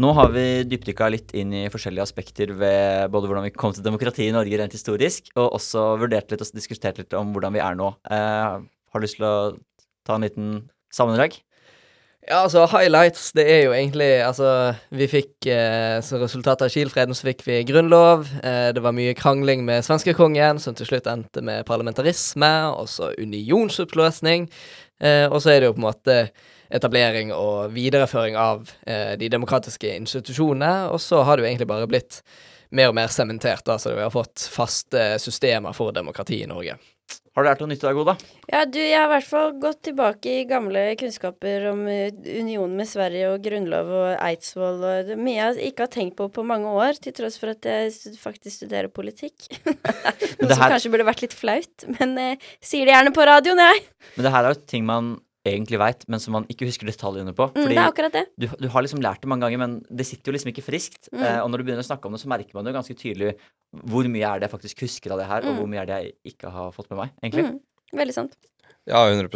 Nå 0.00 0.12
har 0.16 0.30
vi 0.32 0.44
dypdykka 0.64 1.10
litt 1.12 1.34
inn 1.36 1.52
i 1.58 1.66
forskjellige 1.68 2.06
aspekter 2.06 2.54
ved 2.56 3.12
både 3.12 3.28
hvordan 3.28 3.44
vi 3.44 3.52
kom 3.52 3.74
til 3.76 3.84
demokrati 3.84 4.30
i 4.30 4.32
Norge 4.32 4.56
rent 4.56 4.72
historisk, 4.72 5.28
og 5.36 5.58
også 5.58 5.82
vurdert 6.00 6.32
litt 6.32 6.40
og 6.46 6.56
diskutert 6.56 7.02
litt 7.02 7.12
om 7.18 7.34
hvordan 7.34 7.58
vi 7.58 7.60
er 7.60 7.76
nå. 7.76 7.90
Eh, 8.08 8.64
har 8.64 8.96
du 8.96 9.04
lyst 9.04 9.20
til 9.20 9.28
å 9.28 9.36
ta 10.08 10.16
en 10.16 10.24
liten 10.24 10.50
sammendrag? 10.88 11.36
Ja, 12.28 12.42
altså, 12.44 12.66
highlights, 12.68 13.32
det 13.32 13.46
er 13.48 13.62
jo 13.64 13.72
egentlig 13.72 14.08
Altså, 14.20 14.74
vi 14.92 15.06
fikk 15.08 15.46
eh, 15.48 16.02
som 16.04 16.20
resultat 16.20 16.60
av 16.62 16.68
Kiel-freden 16.68 17.16
så 17.16 17.30
fikk 17.30 17.46
vi 17.46 17.62
grunnlov. 17.64 18.28
Eh, 18.44 18.68
det 18.76 18.82
var 18.84 18.92
mye 18.92 19.16
krangling 19.16 19.64
med 19.64 19.86
svenskekongen, 19.86 20.60
som 20.60 20.76
til 20.76 20.90
slutt 20.90 21.08
endte 21.08 21.40
med 21.40 21.64
parlamentarisme, 21.64 22.52
og 22.76 22.90
så 22.92 23.14
unionsoppløsning. 23.16 24.50
Eh, 25.00 25.26
og 25.30 25.40
så 25.40 25.54
er 25.54 25.60
det 25.60 25.70
jo 25.70 25.78
på 25.78 25.80
en 25.80 25.88
måte 25.88 26.18
etablering 26.70 27.32
og 27.34 27.72
videreføring 27.74 28.36
av 28.38 28.68
eh, 28.84 29.16
de 29.18 29.32
demokratiske 29.32 29.96
institusjonene. 29.96 30.90
Og 30.92 31.00
så 31.00 31.24
har 31.24 31.36
det 31.36 31.46
jo 31.46 31.50
egentlig 31.54 31.72
bare 31.72 31.88
blitt 31.88 32.20
mer 32.70 32.92
og 32.92 33.00
mer 33.00 33.10
sementert, 33.10 33.64
da, 33.66 33.80
så 33.80 33.96
vi 33.96 34.04
har 34.04 34.12
fått 34.14 34.44
faste 34.52 35.14
systemer 35.18 35.72
for 35.74 35.96
demokrati 35.96 36.44
i 36.44 36.50
Norge. 36.52 36.76
Har 37.30 37.44
du 37.44 37.48
lært 37.48 37.60
noe 37.62 37.70
nytt 37.70 37.84
i 37.84 37.86
dag, 37.86 37.98
Oda? 38.02 38.14
Ja, 38.50 38.64
du, 38.66 38.78
jeg 38.82 38.98
har 38.98 39.06
i 39.06 39.12
hvert 39.12 39.28
fall 39.28 39.52
gått 39.62 39.84
tilbake 39.86 40.32
i 40.40 40.46
gamle 40.50 40.82
kunnskaper 40.98 41.68
om 41.70 41.84
uh, 41.86 42.10
unionen 42.26 42.74
med 42.80 42.90
Sverige 42.90 43.30
og 43.30 43.44
grunnlov 43.44 43.92
og 44.00 44.08
Eidsvoll 44.16 44.82
og 44.82 45.10
det, 45.12 45.18
mye 45.20 45.38
jeg 45.38 45.70
ikke 45.70 45.86
har 45.86 45.92
tenkt 45.94 46.18
på 46.18 46.26
på 46.34 46.44
mange 46.46 46.72
år, 46.74 46.98
til 46.98 47.14
tross 47.16 47.38
for 47.40 47.54
at 47.54 47.70
jeg 47.70 47.94
faktisk 48.18 48.64
studerer 48.64 48.90
politikk. 48.92 49.46
Noe 50.42 50.50
her... 50.50 50.56
som 50.56 50.66
kanskje 50.66 50.92
burde 50.92 51.06
vært 51.06 51.24
litt 51.24 51.36
flaut, 51.38 51.88
men 52.00 52.18
eh, 52.18 52.52
sier 52.58 52.88
det 52.88 52.96
gjerne 52.96 53.14
på 53.14 53.26
radioen, 53.30 53.62
jeg. 53.62 53.84
Men 54.16 54.26
det 54.26 54.34
her 54.34 54.48
er 54.48 54.56
jo 54.56 54.62
ting 54.74 54.86
man 54.90 55.14
egentlig 55.46 55.78
veit, 55.80 56.02
men 56.12 56.20
som 56.20 56.34
man 56.36 56.44
ikke 56.52 56.66
husker 56.68 56.88
detaljene 56.90 57.32
på. 57.36 57.46
Mm, 57.56 57.68
det 57.70 57.78
er 57.78 57.86
akkurat 57.88 58.12
det. 58.12 58.26
Du, 58.36 58.46
du 58.60 58.68
har 58.68 58.84
liksom 58.84 59.00
lært 59.04 59.22
det 59.24 59.30
mange 59.32 59.46
ganger, 59.46 59.62
men 59.62 59.78
det 59.88 60.04
sitter 60.08 60.30
jo 60.30 60.36
liksom 60.36 60.52
ikke 60.52 60.64
friskt. 60.66 61.08
Mm. 61.14 61.22
Eh, 61.24 61.38
og 61.40 61.48
når 61.50 61.62
du 61.62 61.66
begynner 61.68 61.84
å 61.84 61.88
snakke 61.88 62.10
om 62.10 62.16
det, 62.16 62.20
så 62.22 62.28
merker 62.32 62.58
man 62.58 62.68
jo 62.68 62.76
ganske 62.76 62.96
tydelig 63.00 63.34
hvor 63.88 64.08
mye 64.10 64.26
er 64.28 64.40
det 64.42 64.48
jeg 64.48 64.54
faktisk 64.58 64.84
husker 64.84 65.14
av 65.14 65.22
det 65.22 65.28
her, 65.30 65.42
Mm. 65.46 65.50
og 65.52 65.60
hvor 65.62 65.68
mye 65.72 65.82
er 65.82 65.88
det 65.90 65.98
jeg 66.02 66.34
ikke 66.34 66.52
har 66.52 66.72
fått 66.76 66.90
med 66.92 66.98
meg, 67.04 67.12
egentlig. 67.22 67.46
Mm, 67.48 67.60
veldig 68.02 68.16
sant. 68.16 68.36
Ja, 68.88 69.02
100 69.06 69.28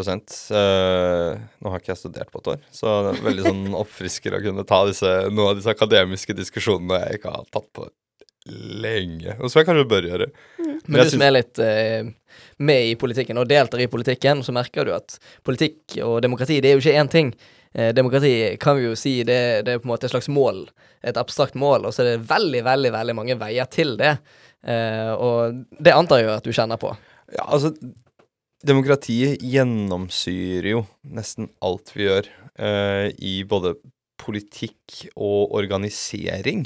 Eh, 0.57 1.41
Nå 1.61 1.71
har 1.71 1.81
ikke 1.81 1.93
jeg 1.93 2.01
studert 2.01 2.31
på 2.33 2.41
et 2.41 2.49
år, 2.55 2.63
så 2.73 2.95
det 3.05 3.11
er 3.19 3.27
veldig 3.29 3.45
sånn 3.49 3.65
oppfrisker 3.85 4.37
å 4.37 4.43
kunne 4.45 4.65
ta 4.69 4.85
disse, 4.89 5.11
noen 5.31 5.53
av 5.53 5.59
disse 5.61 5.73
akademiske 5.73 6.37
diskusjonene 6.37 7.01
jeg 7.07 7.21
ikke 7.21 7.35
har 7.37 7.45
tatt 7.53 7.69
på 7.77 7.89
lenge. 8.85 9.37
Og 9.41 9.49
som 9.49 9.61
jeg 9.63 9.69
kanskje 9.71 9.89
bør 9.89 10.09
gjøre. 10.11 10.27
Men 10.85 10.99
du 11.01 11.11
som 11.15 11.23
er 11.25 11.33
litt 11.33 11.61
eh, 11.65 12.11
med 12.59 12.91
i 12.91 12.95
politikken 13.01 13.41
og 13.41 13.49
deltar 13.51 13.83
i 13.83 13.91
politikken, 13.91 14.43
så 14.45 14.55
merker 14.55 14.87
du 14.87 14.95
at 14.97 15.19
politikk 15.47 15.99
og 16.05 16.21
demokrati, 16.25 16.61
det 16.61 16.71
er 16.71 16.79
jo 16.79 16.85
ikke 16.85 17.03
én 17.03 17.11
ting. 17.13 17.35
Eh, 17.75 17.91
demokrati 17.97 18.57
kan 18.63 18.79
vi 18.79 18.87
jo 18.87 18.95
si 18.99 19.17
det, 19.27 19.67
det 19.67 19.75
er 19.75 19.83
på 19.83 19.89
en 19.89 19.95
måte 19.95 20.07
et 20.07 20.15
slags 20.15 20.31
mål, 20.31 20.65
et 21.03 21.19
abstrakt 21.21 21.59
mål, 21.59 21.89
og 21.89 21.95
så 21.95 22.05
er 22.05 22.13
det 22.13 22.29
veldig, 22.31 22.63
veldig, 22.67 22.95
veldig 22.95 23.17
mange 23.19 23.39
veier 23.41 23.67
til 23.71 23.97
det. 24.01 24.17
Eh, 24.65 25.11
og 25.13 25.65
det 25.83 25.95
antar 25.97 26.23
jeg 26.23 26.29
jo 26.29 26.37
at 26.37 26.47
du 26.47 26.55
kjenner 26.55 26.81
på. 26.81 26.95
Ja, 27.35 27.49
altså 27.49 27.75
Demokratiet 28.65 29.43
gjennomsyrer 29.45 30.71
jo 30.71 30.85
nesten 31.13 31.51
alt 31.61 31.91
vi 31.93 32.07
gjør 32.07 32.31
eh, 32.57 33.11
i 33.21 33.43
både 33.45 33.75
politikk 34.21 35.11
og 35.13 35.53
organisering. 35.59 36.65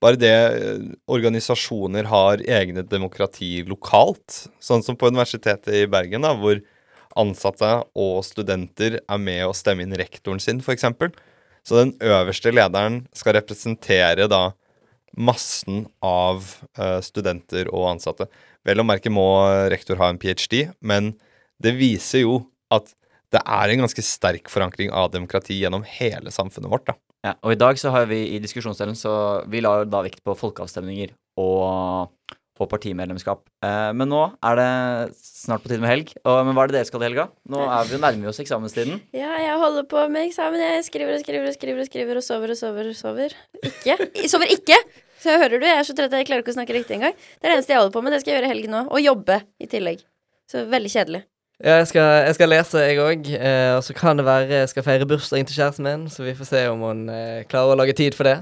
Bare 0.00 0.16
det 0.16 0.32
eh, 0.32 0.84
organisasjoner 1.12 2.08
har 2.08 2.44
egne 2.48 2.84
demokrati 2.88 3.60
lokalt, 3.68 4.46
sånn 4.62 4.84
som 4.84 4.96
på 4.96 5.10
Universitetet 5.12 5.74
i 5.82 5.88
Bergen, 5.90 6.24
da, 6.24 6.32
hvor 6.36 6.62
ansatte 7.20 7.72
og 7.98 8.22
studenter 8.24 9.00
er 9.00 9.20
med 9.20 9.44
å 9.48 9.56
stemme 9.56 9.84
inn 9.84 9.96
rektoren 9.98 10.40
sin, 10.40 10.62
f.eks. 10.64 10.86
Så 11.66 11.76
den 11.76 11.92
øverste 12.00 12.52
lederen 12.54 13.02
skal 13.16 13.36
representere 13.36 14.28
da 14.30 14.50
massen 15.18 15.84
av 16.06 16.46
uh, 16.78 17.00
studenter 17.02 17.68
og 17.74 17.88
ansatte. 17.96 18.28
Vel 18.64 18.80
å 18.80 18.86
merke 18.86 19.12
må 19.12 19.26
rektor 19.72 19.98
ha 20.00 20.08
en 20.08 20.20
ph.d., 20.22 20.70
men 20.80 21.12
det 21.60 21.74
viser 21.76 22.24
jo 22.24 22.38
at 22.72 22.94
det 23.34 23.42
er 23.42 23.72
en 23.72 23.84
ganske 23.84 24.04
sterk 24.06 24.48
forankring 24.50 24.94
av 24.94 25.10
demokrati 25.12 25.58
gjennom 25.60 25.84
hele 25.98 26.32
samfunnet 26.34 26.70
vårt. 26.70 26.86
da. 26.88 26.96
Ja, 27.26 27.34
og 27.44 27.52
i 27.52 27.58
dag 27.60 27.76
så 27.80 27.92
har 27.92 28.06
vi 28.08 28.22
i 28.32 28.38
diskusjonsdelen 28.40 28.96
så 28.96 29.12
vi 29.50 29.60
la 29.60 29.82
da 29.84 30.00
vekt 30.06 30.22
på 30.24 30.32
folkeavstemninger 30.38 31.12
og, 31.40 32.08
og 32.56 32.68
partimedlemskap. 32.70 33.42
Eh, 33.64 33.90
men 33.96 34.08
nå 34.08 34.22
er 34.40 34.56
det 34.56 34.70
snart 35.20 35.60
på 35.60 35.68
tide 35.68 35.82
med 35.84 35.92
helg. 35.92 36.14
Og, 36.24 36.38
men 36.48 36.56
hva 36.56 36.64
er 36.64 36.72
det 36.72 36.78
dere 36.78 36.88
skal 36.88 37.04
i 37.04 37.08
helga? 37.10 37.26
Nå 37.52 37.60
er 37.66 37.88
vi 37.88 37.96
jo 37.96 38.00
nærmer 38.00 38.32
oss 38.32 38.40
eksamenstiden. 38.40 39.02
Ja, 39.16 39.34
jeg 39.42 39.58
holder 39.60 39.84
på 39.90 40.06
med 40.12 40.30
eksamen. 40.30 40.64
Jeg 40.64 40.86
skriver 40.88 41.18
og 41.18 41.24
skriver 41.26 41.52
og 41.52 41.58
skriver 41.58 41.84
og 41.84 41.90
skriver 41.90 42.20
og 42.22 42.24
sover 42.24 42.54
og 42.54 42.60
sover 42.60 42.90
og 42.94 42.96
sover. 42.96 43.36
Ikke. 43.60 43.98
Jeg 44.00 44.32
sover 44.32 44.56
ikke! 44.56 44.80
Så 45.20 45.34
hører 45.36 45.60
du, 45.60 45.66
jeg 45.68 45.76
er 45.76 45.84
så 45.84 45.92
trett 45.92 46.14
at 46.14 46.22
jeg 46.22 46.30
klarer 46.30 46.40
ikke 46.40 46.54
å 46.54 46.56
snakke 46.56 46.72
riktig 46.72 46.96
engang. 46.96 47.12
Det 47.12 47.44
er 47.44 47.52
det 47.52 47.58
eneste 47.58 47.74
jeg 47.74 47.82
holder 47.82 47.92
på 47.92 48.00
med. 48.06 48.14
Det 48.16 48.22
skal 48.22 48.32
jeg 48.32 48.40
gjøre 48.40 48.48
i 48.48 48.52
helgen 48.54 48.72
nå. 48.72 48.86
Og 48.88 49.04
jobbe 49.04 49.42
i 49.60 49.68
tillegg. 49.68 50.00
Så 50.48 50.64
veldig 50.72 50.92
kjedelig. 50.94 51.20
Ja, 51.60 51.74
jeg 51.76 51.90
skal, 51.90 52.06
jeg 52.24 52.36
skal 52.38 52.48
lese, 52.48 52.80
jeg 52.88 53.00
òg. 53.04 53.26
Eh, 53.36 53.74
og 53.76 53.82
så 53.84 53.92
kan 53.96 54.16
det 54.16 54.24
være 54.24 54.62
jeg 54.62 54.70
skal 54.70 54.84
feire 54.86 55.08
bursdagen 55.08 55.48
til 55.48 55.58
kjæresten 55.58 55.84
min, 55.84 56.06
så 56.08 56.24
vi 56.24 56.32
får 56.38 56.48
se 56.48 56.62
om 56.72 56.80
hun 56.86 57.02
eh, 57.12 57.42
klarer 57.50 57.74
å 57.74 57.76
lage 57.82 57.92
tid 57.98 58.16
for 58.16 58.24
det. 58.24 58.38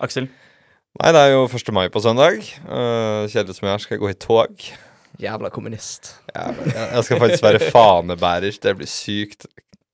Aksel? 0.00 0.30
Nei, 1.02 1.10
det 1.12 1.20
er 1.20 1.34
jo 1.34 1.44
1. 1.44 1.72
mai 1.74 1.88
på 1.92 2.00
søndag. 2.00 2.40
Uh, 2.64 3.26
Kjedelig 3.28 3.58
som 3.58 3.66
jeg 3.66 3.74
er, 3.74 3.82
skal 3.82 3.96
jeg 3.96 4.02
gå 4.04 4.10
i 4.12 4.16
tog. 4.24 4.66
Jævla 5.20 5.50
kommunist. 5.52 6.14
Jeg, 6.30 6.54
jeg 6.72 7.04
skal 7.06 7.20
faktisk 7.22 7.44
være 7.44 7.68
fanebærer. 7.74 8.56
Det 8.62 8.76
blir 8.78 8.88
sykt 8.88 9.44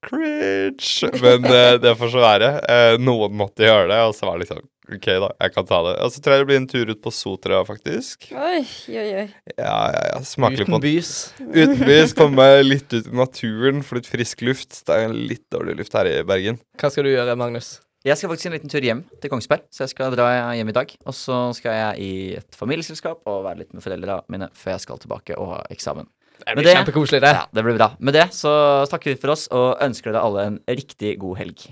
cringe. 0.07 1.11
Men 1.23 1.47
uh, 1.47 1.79
det 1.83 1.95
får 2.01 2.13
så 2.15 2.23
være. 2.23 2.53
Uh, 2.65 2.99
noen 3.03 3.35
måtte 3.41 3.67
gjøre 3.67 3.89
det, 3.93 4.01
og 4.09 4.15
så 4.17 4.29
var 4.29 4.39
det 4.39 4.47
liksom 4.47 4.67
OK, 4.91 5.07
da. 5.23 5.29
Jeg 5.39 5.53
kan 5.55 5.67
ta 5.69 5.79
det. 5.87 5.93
Og 6.03 6.11
så 6.11 6.23
tror 6.23 6.35
jeg 6.35 6.43
det 6.43 6.49
blir 6.49 6.59
en 6.59 6.71
tur 6.71 6.89
ut 6.91 7.03
på 7.05 7.13
Sotra, 7.15 7.61
faktisk. 7.67 8.27
Oi, 8.35 8.63
oi, 8.91 9.05
oi. 9.21 9.27
Ja, 9.55 9.77
ja, 9.95 10.01
ja. 10.09 10.17
Smake 10.27 10.65
litt 10.65 10.73
på 10.73 10.81
Uten 10.81 11.85
bys. 11.87 12.17
Komme 12.19 12.49
litt 12.65 12.91
ut 12.91 13.07
i 13.07 13.15
naturen, 13.15 13.85
få 13.87 14.01
litt 14.01 14.11
frisk 14.11 14.43
luft. 14.47 14.83
Det 14.89 14.99
er 15.05 15.15
litt 15.15 15.47
dårlig 15.55 15.79
luft 15.79 15.95
her 15.95 16.11
i 16.11 16.19
Bergen. 16.27 16.59
Hva 16.81 16.91
skal 16.91 17.07
du 17.07 17.13
gjøre, 17.13 17.39
Magnus? 17.39 17.77
Jeg 18.01 18.17
skal 18.17 18.31
faktisk 18.33 18.49
en 18.49 18.55
liten 18.57 18.71
tur 18.73 18.85
hjem 18.85 19.01
til 19.21 19.29
Kongsberg, 19.29 19.67
så 19.69 19.85
jeg 19.85 19.93
skal 19.93 20.15
dra 20.17 20.31
hjem 20.57 20.71
i 20.73 20.75
dag. 20.75 20.93
Og 21.05 21.15
så 21.15 21.39
skal 21.57 21.77
jeg 21.77 22.01
i 22.01 22.13
et 22.41 22.57
familieselskap 22.57 23.29
og 23.29 23.45
være 23.45 23.61
litt 23.61 23.75
med 23.77 23.85
foreldrene 23.85 24.25
mine 24.33 24.49
før 24.57 24.75
jeg 24.75 24.87
skal 24.87 25.03
tilbake 25.03 25.37
og 25.37 25.53
ha 25.53 25.59
eksamen. 25.75 26.09
Det 26.47 26.57
blir 26.59 26.75
kjempekoselig, 26.75 27.21
det. 27.25 27.33
Ja, 27.37 27.45
det 27.53 27.65
blir 27.67 27.79
bra. 27.79 27.93
Med 27.99 28.17
det 28.17 28.27
så 28.37 28.53
takker 28.91 29.13
vi 29.13 29.21
for 29.21 29.35
oss 29.35 29.47
og 29.53 29.83
ønsker 29.85 30.13
dere 30.13 30.25
alle 30.27 30.47
en 30.51 30.59
riktig 30.69 31.17
god 31.21 31.41
helg. 31.43 31.69